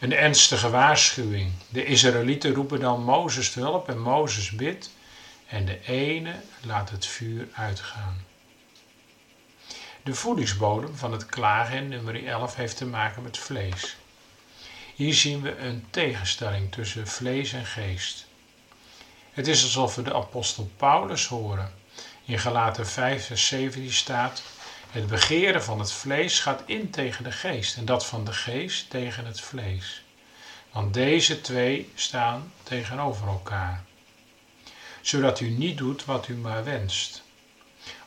Een 0.00 0.12
ernstige 0.12 0.70
waarschuwing. 0.70 1.52
De 1.68 1.84
Israëlieten 1.84 2.54
roepen 2.54 2.80
dan 2.80 3.04
Mozes 3.04 3.52
te 3.52 3.60
hulp 3.60 3.88
en 3.88 4.00
Mozes 4.00 4.50
bidt 4.50 4.90
en 5.46 5.64
de 5.64 5.80
ene 5.84 6.34
laat 6.62 6.90
het 6.90 7.06
vuur 7.06 7.48
uitgaan. 7.52 8.24
De 10.04 10.14
voedingsbodem 10.14 10.96
van 10.96 11.12
het 11.12 11.26
klagen 11.26 11.88
nummer 11.88 12.26
11 12.26 12.54
heeft 12.54 12.76
te 12.76 12.86
maken 12.86 13.22
met 13.22 13.38
vlees. 13.38 13.96
Hier 14.94 15.14
zien 15.14 15.42
we 15.42 15.56
een 15.56 15.84
tegenstelling 15.90 16.72
tussen 16.72 17.06
vlees 17.06 17.52
en 17.52 17.66
geest. 17.66 18.26
Het 19.32 19.46
is 19.46 19.62
alsof 19.62 19.94
we 19.94 20.02
de 20.02 20.14
apostel 20.14 20.70
Paulus 20.76 21.26
horen. 21.26 21.74
In 22.24 22.38
Galaten 22.38 22.86
5 22.86 23.26
vers 23.26 23.46
17 23.46 23.92
staat: 23.92 24.42
Het 24.90 25.06
begeren 25.06 25.64
van 25.64 25.78
het 25.78 25.92
vlees 25.92 26.40
gaat 26.40 26.62
in 26.66 26.90
tegen 26.90 27.24
de 27.24 27.32
geest 27.32 27.76
en 27.76 27.84
dat 27.84 28.06
van 28.06 28.24
de 28.24 28.32
geest 28.32 28.90
tegen 28.90 29.26
het 29.26 29.40
vlees. 29.40 30.02
Want 30.72 30.94
deze 30.94 31.40
twee 31.40 31.90
staan 31.94 32.52
tegenover 32.62 33.28
elkaar. 33.28 33.84
Zodat 35.00 35.40
u 35.40 35.50
niet 35.50 35.78
doet 35.78 36.04
wat 36.04 36.28
u 36.28 36.34
maar 36.34 36.64
wenst. 36.64 37.22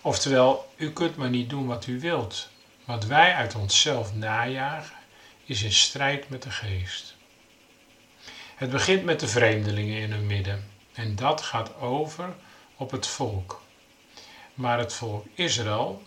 Oftewel, 0.08 0.74
u 0.76 0.91
kunt 0.91 1.15
maar 1.15 1.30
niet 1.30 1.50
doen 1.50 1.67
wat 1.67 1.88
u 1.88 2.00
wilt. 2.00 2.50
Wat 2.86 3.06
wij 3.06 3.34
uit 3.34 3.56
onszelf 3.56 4.13
najagen, 4.13 4.96
is 5.46 5.63
in 5.63 5.72
strijd 5.72 6.30
met 6.30 6.43
de 6.43 6.52
geest. 6.52 7.15
Het 8.56 8.70
begint 8.70 9.04
met 9.04 9.20
de 9.20 9.28
vreemdelingen 9.28 9.98
in 9.98 10.12
hun 10.12 10.28
midden 10.28 10.70
en 10.93 11.15
dat 11.15 11.41
gaat 11.41 11.76
over 11.76 12.36
op 12.76 12.91
het 12.91 13.08
volk. 13.08 13.62
Maar 14.54 14.80
het 14.80 14.93
volk 14.93 15.26
Israël 15.34 16.04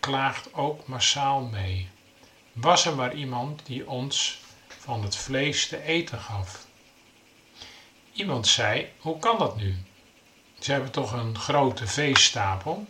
klaagt 0.00 0.54
ook 0.54 0.86
massaal 0.86 1.40
mee. 1.40 1.88
Was 2.52 2.86
er 2.86 2.94
maar 2.94 3.14
iemand 3.14 3.66
die 3.66 3.88
ons 3.88 4.40
van 4.66 5.02
het 5.02 5.16
vlees 5.16 5.68
te 5.68 5.82
eten 5.82 6.18
gaf? 6.18 6.66
Iemand 8.12 8.46
zei: 8.46 8.88
Hoe 8.98 9.18
kan 9.18 9.38
dat 9.38 9.56
nu? 9.56 9.76
Ze 10.58 10.72
hebben 10.72 10.90
toch 10.90 11.12
een 11.12 11.38
grote 11.38 11.86
veestapel? 11.86 12.86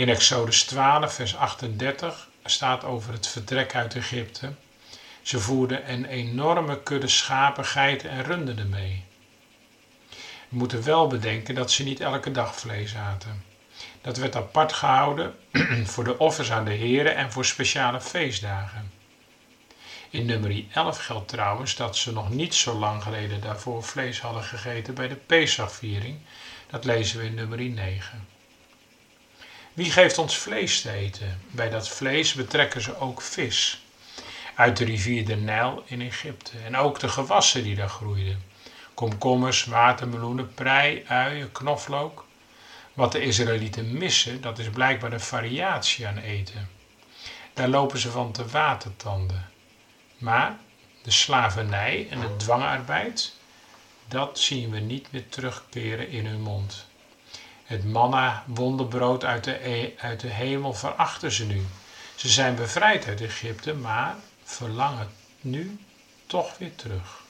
In 0.00 0.08
Exodus 0.08 0.62
12, 0.64 1.14
vers 1.14 1.36
38 1.36 2.28
staat 2.44 2.84
over 2.84 3.12
het 3.12 3.26
vertrek 3.26 3.74
uit 3.74 3.96
Egypte. 3.96 4.52
Ze 5.22 5.38
voerden 5.38 5.92
een 5.92 6.04
enorme 6.04 6.82
kudde 6.82 7.08
schapen, 7.08 7.64
geiten 7.64 8.10
en 8.10 8.24
runderen 8.24 8.68
mee. 8.68 9.04
We 10.48 10.56
moeten 10.56 10.84
wel 10.84 11.06
bedenken 11.06 11.54
dat 11.54 11.72
ze 11.72 11.84
niet 11.84 12.00
elke 12.00 12.30
dag 12.30 12.54
vlees 12.54 12.96
aten. 12.96 13.44
Dat 14.00 14.16
werd 14.16 14.36
apart 14.36 14.72
gehouden 14.72 15.34
voor 15.92 16.04
de 16.04 16.18
offers 16.18 16.52
aan 16.52 16.64
de 16.64 16.70
heren 16.70 17.16
en 17.16 17.32
voor 17.32 17.44
speciale 17.44 18.00
feestdagen. 18.00 18.92
In 20.10 20.26
nummer 20.26 20.64
11 20.72 21.04
geldt 21.04 21.28
trouwens 21.28 21.76
dat 21.76 21.96
ze 21.96 22.12
nog 22.12 22.30
niet 22.30 22.54
zo 22.54 22.74
lang 22.74 23.02
geleden 23.02 23.40
daarvoor 23.40 23.84
vlees 23.84 24.20
hadden 24.20 24.42
gegeten 24.42 24.94
bij 24.94 25.08
de 25.08 25.16
Pesachviering. 25.16 26.18
Dat 26.70 26.84
lezen 26.84 27.18
we 27.18 27.26
in 27.26 27.34
nummer 27.34 27.58
9. 27.58 28.39
Wie 29.80 29.92
geeft 29.92 30.18
ons 30.18 30.36
vlees 30.36 30.80
te 30.80 30.90
eten? 30.90 31.40
Bij 31.50 31.70
dat 31.70 31.88
vlees 31.88 32.32
betrekken 32.32 32.80
ze 32.80 32.98
ook 32.98 33.22
vis 33.22 33.82
uit 34.54 34.76
de 34.76 34.84
rivier 34.84 35.26
de 35.26 35.36
Nijl 35.36 35.82
in 35.86 36.00
Egypte 36.00 36.50
en 36.64 36.76
ook 36.76 36.98
de 36.98 37.08
gewassen 37.08 37.62
die 37.62 37.74
daar 37.76 37.88
groeiden. 37.88 38.42
Komkommers, 38.94 39.64
watermeloenen, 39.64 40.54
prei, 40.54 41.04
uien, 41.06 41.52
knoflook. 41.52 42.26
Wat 42.94 43.12
de 43.12 43.22
Israëlieten 43.22 43.98
missen, 43.98 44.40
dat 44.40 44.58
is 44.58 44.70
blijkbaar 44.70 45.10
de 45.10 45.20
variatie 45.20 46.06
aan 46.06 46.18
eten. 46.18 46.68
Daar 47.54 47.68
lopen 47.68 47.98
ze 47.98 48.10
van 48.10 48.32
te 48.32 48.46
watertanden. 48.46 49.50
Maar 50.18 50.58
de 51.02 51.10
slavernij 51.10 52.06
en 52.10 52.20
de 52.20 52.36
dwangarbeid, 52.36 53.34
dat 54.08 54.38
zien 54.38 54.70
we 54.70 54.78
niet 54.78 55.12
meer 55.12 55.28
terugkeren 55.28 56.08
in 56.08 56.26
hun 56.26 56.40
mond. 56.40 56.88
Het 57.70 57.84
manna, 57.84 58.44
wonderbrood 58.46 59.24
uit 59.24 59.44
de, 59.44 59.68
e- 59.68 59.92
uit 59.98 60.20
de 60.20 60.28
hemel 60.28 60.74
verachten 60.74 61.32
ze 61.32 61.46
nu. 61.46 61.66
Ze 62.14 62.28
zijn 62.28 62.54
bevrijd 62.54 63.06
uit 63.06 63.20
Egypte, 63.20 63.74
maar 63.74 64.16
verlangen 64.44 65.08
nu 65.40 65.78
toch 66.26 66.58
weer 66.58 66.74
terug. 66.74 67.22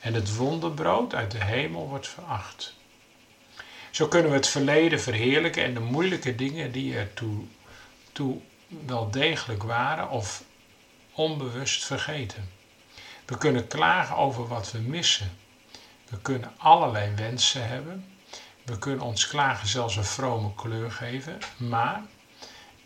En 0.00 0.14
het 0.14 0.36
wonderbrood 0.36 1.14
uit 1.14 1.30
de 1.30 1.44
hemel 1.44 1.88
wordt 1.88 2.08
veracht. 2.08 2.74
Zo 3.90 4.08
kunnen 4.08 4.30
we 4.30 4.36
het 4.36 4.48
verleden 4.48 5.00
verheerlijken 5.00 5.64
en 5.64 5.74
de 5.74 5.80
moeilijke 5.80 6.34
dingen 6.34 6.72
die 6.72 6.96
er 6.96 7.14
toe, 7.14 7.44
toe 8.12 8.38
wel 8.86 9.10
degelijk 9.10 9.62
waren 9.62 10.10
of 10.10 10.42
onbewust 11.12 11.84
vergeten. 11.84 12.50
We 13.24 13.38
kunnen 13.38 13.66
klagen 13.66 14.16
over 14.16 14.48
wat 14.48 14.72
we 14.72 14.78
missen. 14.78 15.38
We 16.08 16.18
kunnen 16.22 16.52
allerlei 16.56 17.14
wensen 17.14 17.68
hebben. 17.68 18.11
We 18.62 18.78
kunnen 18.78 19.04
ons 19.04 19.28
klagen 19.28 19.68
zelfs 19.68 19.96
een 19.96 20.04
vrome 20.04 20.54
kleur 20.54 20.90
geven. 20.90 21.38
Maar 21.56 22.02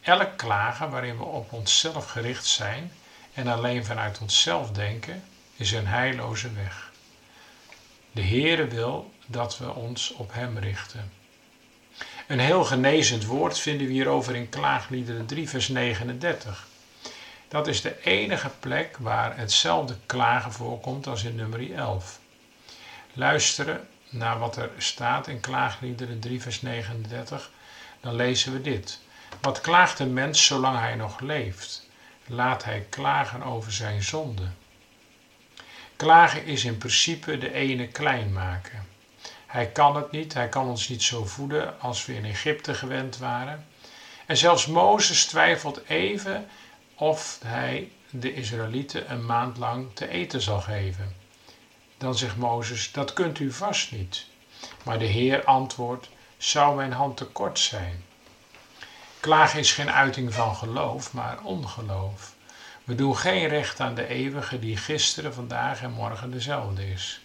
elk 0.02 0.36
klagen 0.36 0.90
waarin 0.90 1.18
we 1.18 1.24
op 1.24 1.52
onszelf 1.52 2.06
gericht 2.10 2.46
zijn 2.46 2.92
en 3.34 3.46
alleen 3.46 3.84
vanuit 3.84 4.18
onszelf 4.18 4.70
denken 4.70 5.22
is 5.56 5.72
een 5.72 5.86
heilloze 5.86 6.52
weg. 6.52 6.90
De 8.12 8.22
Heere 8.22 8.66
wil 8.66 9.12
dat 9.26 9.58
we 9.58 9.74
ons 9.74 10.12
op 10.12 10.32
Hem 10.32 10.58
richten. 10.58 11.12
Een 12.26 12.38
heel 12.38 12.64
genezend 12.64 13.24
woord 13.24 13.58
vinden 13.58 13.86
we 13.86 13.92
hierover 13.92 14.34
in 14.34 14.48
Klaagliederen 14.48 15.26
3, 15.26 15.48
vers 15.48 15.68
39. 15.68 16.66
Dat 17.48 17.66
is 17.66 17.80
de 17.80 18.02
enige 18.02 18.50
plek 18.60 18.96
waar 18.96 19.36
hetzelfde 19.36 19.96
klagen 20.06 20.52
voorkomt 20.52 21.06
als 21.06 21.24
in 21.24 21.34
nummer 21.34 21.74
11. 21.74 22.18
Luisteren 23.12 23.88
naar 24.08 24.38
wat 24.38 24.56
er 24.56 24.70
staat 24.78 25.28
in 25.28 25.40
Klaagliederen 25.40 26.20
3, 26.20 26.42
vers 26.42 26.62
39, 26.62 27.50
dan 28.00 28.14
lezen 28.14 28.52
we 28.52 28.60
dit. 28.60 29.00
Wat 29.40 29.60
klaagt 29.60 29.98
een 29.98 30.12
mens 30.12 30.46
zolang 30.46 30.78
hij 30.78 30.94
nog 30.94 31.20
leeft? 31.20 31.88
Laat 32.26 32.64
hij 32.64 32.86
klagen 32.90 33.42
over 33.42 33.72
zijn 33.72 34.02
zonde. 34.02 34.48
Klagen 35.96 36.44
is 36.44 36.64
in 36.64 36.78
principe 36.78 37.38
de 37.38 37.52
ene 37.52 37.88
klein 37.88 38.32
maken. 38.32 38.86
Hij 39.46 39.66
kan 39.66 39.96
het 39.96 40.10
niet, 40.10 40.34
hij 40.34 40.48
kan 40.48 40.68
ons 40.68 40.88
niet 40.88 41.02
zo 41.02 41.24
voeden 41.24 41.80
als 41.80 42.06
we 42.06 42.14
in 42.14 42.24
Egypte 42.24 42.74
gewend 42.74 43.18
waren. 43.18 43.66
En 44.26 44.36
zelfs 44.36 44.66
Mozes 44.66 45.26
twijfelt 45.26 45.80
even 45.86 46.48
of 46.94 47.38
hij 47.44 47.90
de 48.10 48.34
Israëlieten 48.34 49.10
een 49.10 49.26
maand 49.26 49.56
lang 49.56 49.86
te 49.94 50.08
eten 50.08 50.40
zal 50.40 50.60
geven. 50.60 51.15
Dan 52.06 52.14
zegt 52.14 52.36
Mozes, 52.36 52.92
dat 52.92 53.12
kunt 53.12 53.38
u 53.38 53.52
vast 53.52 53.92
niet. 53.92 54.26
Maar 54.84 54.98
de 54.98 55.04
Heer 55.04 55.44
antwoordt, 55.44 56.08
zou 56.36 56.76
mijn 56.76 56.92
hand 56.92 57.16
te 57.16 57.24
kort 57.24 57.58
zijn? 57.58 58.04
Klagen 59.20 59.58
is 59.58 59.72
geen 59.72 59.90
uiting 59.90 60.34
van 60.34 60.56
geloof, 60.56 61.12
maar 61.12 61.38
ongeloof. 61.42 62.34
We 62.84 62.94
doen 62.94 63.16
geen 63.16 63.48
recht 63.48 63.80
aan 63.80 63.94
de 63.94 64.06
eeuwige 64.06 64.58
die 64.58 64.76
gisteren, 64.76 65.34
vandaag 65.34 65.82
en 65.82 65.90
morgen 65.90 66.30
dezelfde 66.30 66.90
is. 66.90 67.20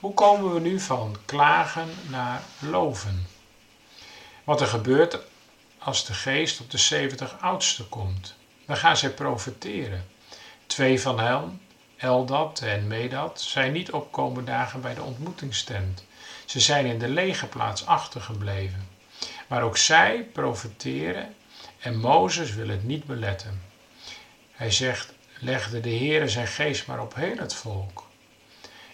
Hoe 0.00 0.14
komen 0.14 0.54
we 0.54 0.60
nu 0.60 0.80
van 0.80 1.16
klagen 1.24 1.88
naar 2.08 2.42
loven? 2.58 3.26
Wat 4.44 4.60
er 4.60 4.66
gebeurt 4.66 5.18
als 5.78 6.04
de 6.04 6.14
geest 6.14 6.60
op 6.60 6.70
de 6.70 6.78
70 6.78 7.40
oudsten 7.40 7.88
komt. 7.88 8.34
Dan 8.66 8.76
gaan 8.76 8.96
zij 8.96 9.10
profeteren. 9.10 10.06
Twee 10.66 11.00
van 11.00 11.20
hen, 11.20 11.60
Eldad 11.96 12.60
en 12.60 12.86
Medad, 12.86 13.40
zijn 13.40 13.72
niet 13.72 13.92
opkomen 13.92 14.44
dagen 14.44 14.80
bij 14.80 14.94
de 14.94 15.02
ontmoetingstent. 15.02 16.04
Ze 16.44 16.60
zijn 16.60 16.86
in 16.86 16.98
de 16.98 17.08
lege 17.08 17.46
plaats 17.46 17.86
achtergebleven. 17.86 18.88
Maar 19.46 19.62
ook 19.62 19.76
zij 19.76 20.28
profeteren 20.32 21.34
en 21.78 21.98
Mozes 21.98 22.54
wil 22.54 22.68
het 22.68 22.84
niet 22.84 23.04
beletten. 23.04 23.62
Hij 24.52 24.70
zegt, 24.70 25.12
legde 25.40 25.80
de 25.80 25.96
Heere 25.96 26.28
zijn 26.28 26.46
geest 26.46 26.86
maar 26.86 27.00
op 27.00 27.14
heel 27.14 27.38
het 27.38 27.54
volk. 27.54 28.06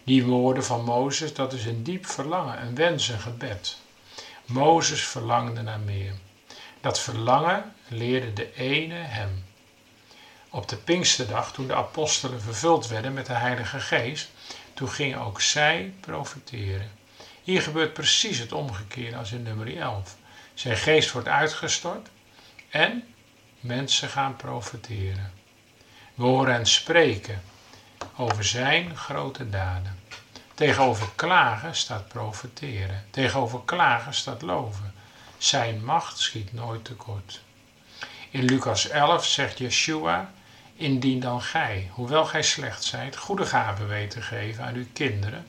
Die 0.04 0.24
woorden 0.24 0.64
van 0.64 0.84
Mozes, 0.84 1.34
dat 1.34 1.52
is 1.52 1.64
een 1.64 1.82
diep 1.82 2.06
verlangen, 2.06 2.62
een 2.62 2.74
wens, 2.74 3.08
een 3.08 3.20
gebed. 3.20 3.76
Mozes 4.46 5.04
verlangde 5.04 5.62
naar 5.62 5.80
meer. 5.80 6.12
Dat 6.80 7.00
verlangen 7.00 7.74
leerde 7.88 8.32
de 8.32 8.54
ene 8.54 8.94
hem. 8.94 9.44
Op 10.54 10.68
de 10.68 10.76
Pinksterdag, 10.76 11.52
toen 11.52 11.66
de 11.66 11.74
apostelen 11.74 12.40
vervuld 12.40 12.88
werden 12.88 13.12
met 13.12 13.26
de 13.26 13.32
Heilige 13.32 13.80
Geest, 13.80 14.28
toen 14.74 14.88
gingen 14.88 15.18
ook 15.18 15.40
zij 15.40 15.94
profiteren. 16.00 16.90
Hier 17.42 17.62
gebeurt 17.62 17.92
precies 17.92 18.38
het 18.38 18.52
omgekeerde 18.52 19.16
als 19.16 19.32
in 19.32 19.42
nummer 19.42 19.76
11. 19.76 20.16
Zijn 20.54 20.76
geest 20.76 21.12
wordt 21.12 21.28
uitgestort 21.28 22.08
en 22.70 23.04
mensen 23.60 24.08
gaan 24.08 24.36
profiteren. 24.36 25.32
We 26.14 26.22
horen 26.24 26.52
hen 26.52 26.66
spreken 26.66 27.42
over 28.16 28.44
zijn 28.44 28.96
grote 28.96 29.50
daden. 29.50 29.98
Tegenover 30.54 31.08
klagen 31.14 31.76
staat 31.76 32.08
profiteren. 32.08 33.04
Tegenover 33.10 33.60
klagen 33.64 34.14
staat 34.14 34.42
loven. 34.42 34.94
Zijn 35.38 35.84
macht 35.84 36.18
schiet 36.18 36.52
nooit 36.52 36.84
tekort. 36.84 37.40
In 38.30 38.44
Lucas 38.44 38.88
11 38.88 39.26
zegt 39.26 39.58
Yeshua: 39.58 40.32
Indien 40.82 41.20
dan 41.20 41.42
gij, 41.42 41.90
hoewel 41.92 42.24
gij 42.24 42.42
slecht 42.42 42.84
zijt, 42.84 43.16
goede 43.16 43.46
gaven 43.46 43.88
weet 43.88 44.10
te 44.10 44.22
geven 44.22 44.64
aan 44.64 44.74
uw 44.74 44.86
kinderen, 44.92 45.46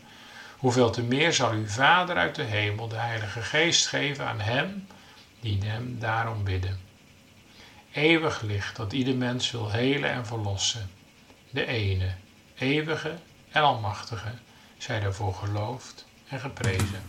hoeveel 0.58 0.90
te 0.92 1.02
meer 1.02 1.34
zal 1.34 1.52
uw 1.52 1.68
Vader 1.68 2.16
uit 2.16 2.36
de 2.36 2.44
hemel 2.44 2.88
de 2.88 2.96
Heilige 2.96 3.42
Geest 3.42 3.88
geven 3.88 4.28
aan 4.28 4.40
hem 4.40 4.88
die 5.40 5.60
hem 5.64 6.00
daarom 6.00 6.44
bidden. 6.44 6.80
Eeuwig 7.92 8.42
licht 8.42 8.76
dat 8.76 8.94
ieder 8.94 9.16
mens 9.16 9.52
wil 9.52 9.72
helen 9.72 10.12
en 10.12 10.26
verlossen. 10.26 10.90
De 11.50 11.66
ene, 11.66 12.12
eeuwige 12.56 13.16
en 13.52 13.62
almachtige, 13.62 14.32
zij 14.78 15.00
daarvoor 15.00 15.34
geloofd 15.34 16.06
en 16.28 16.40
geprezen. 16.40 17.04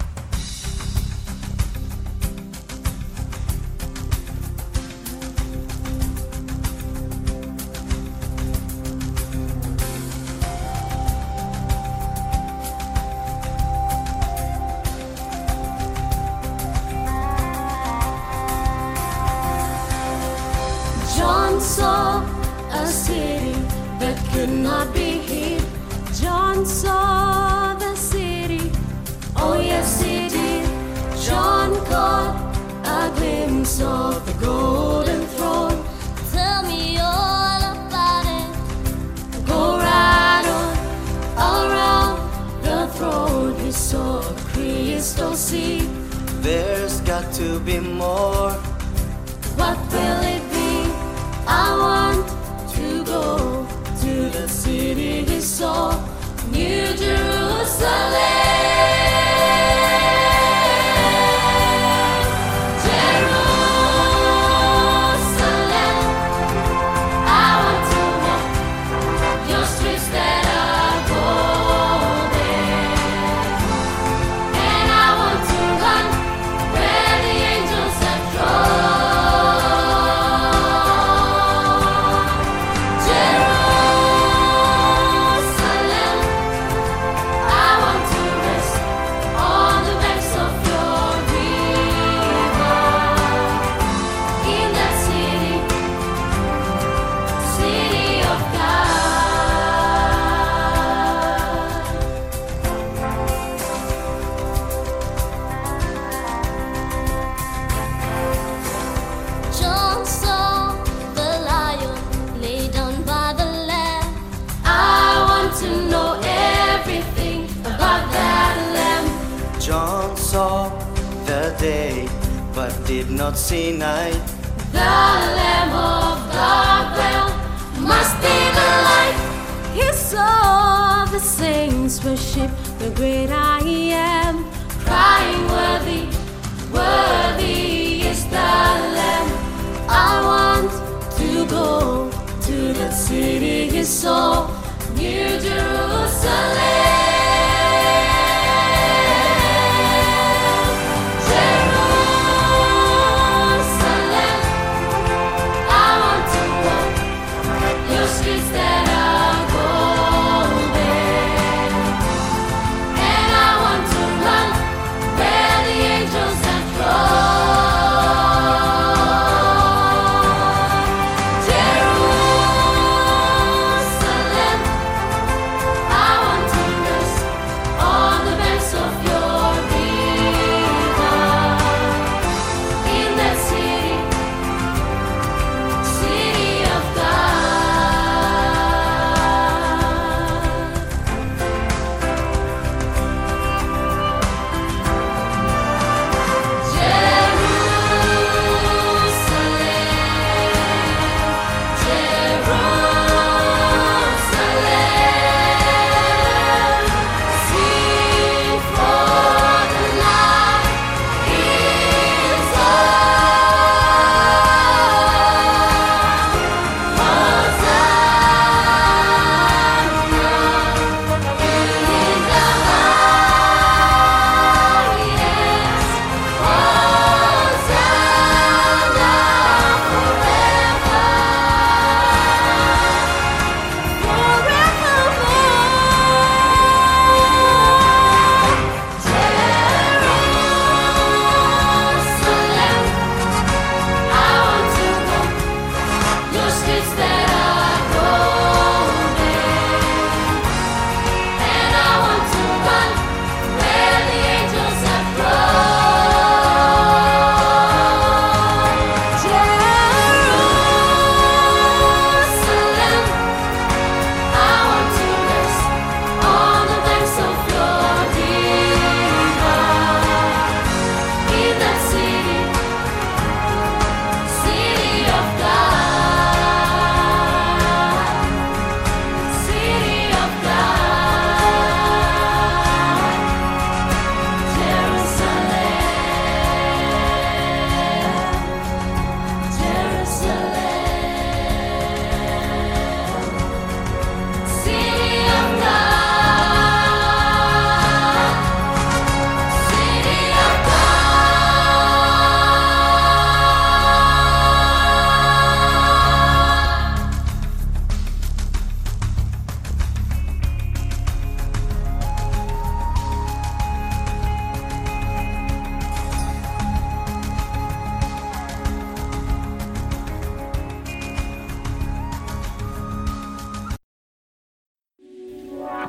the 142.85 142.91
city 142.91 143.71
he 143.71 143.83
saw, 143.83 144.47
New 144.95 145.41
Jerusalem. 145.41 146.64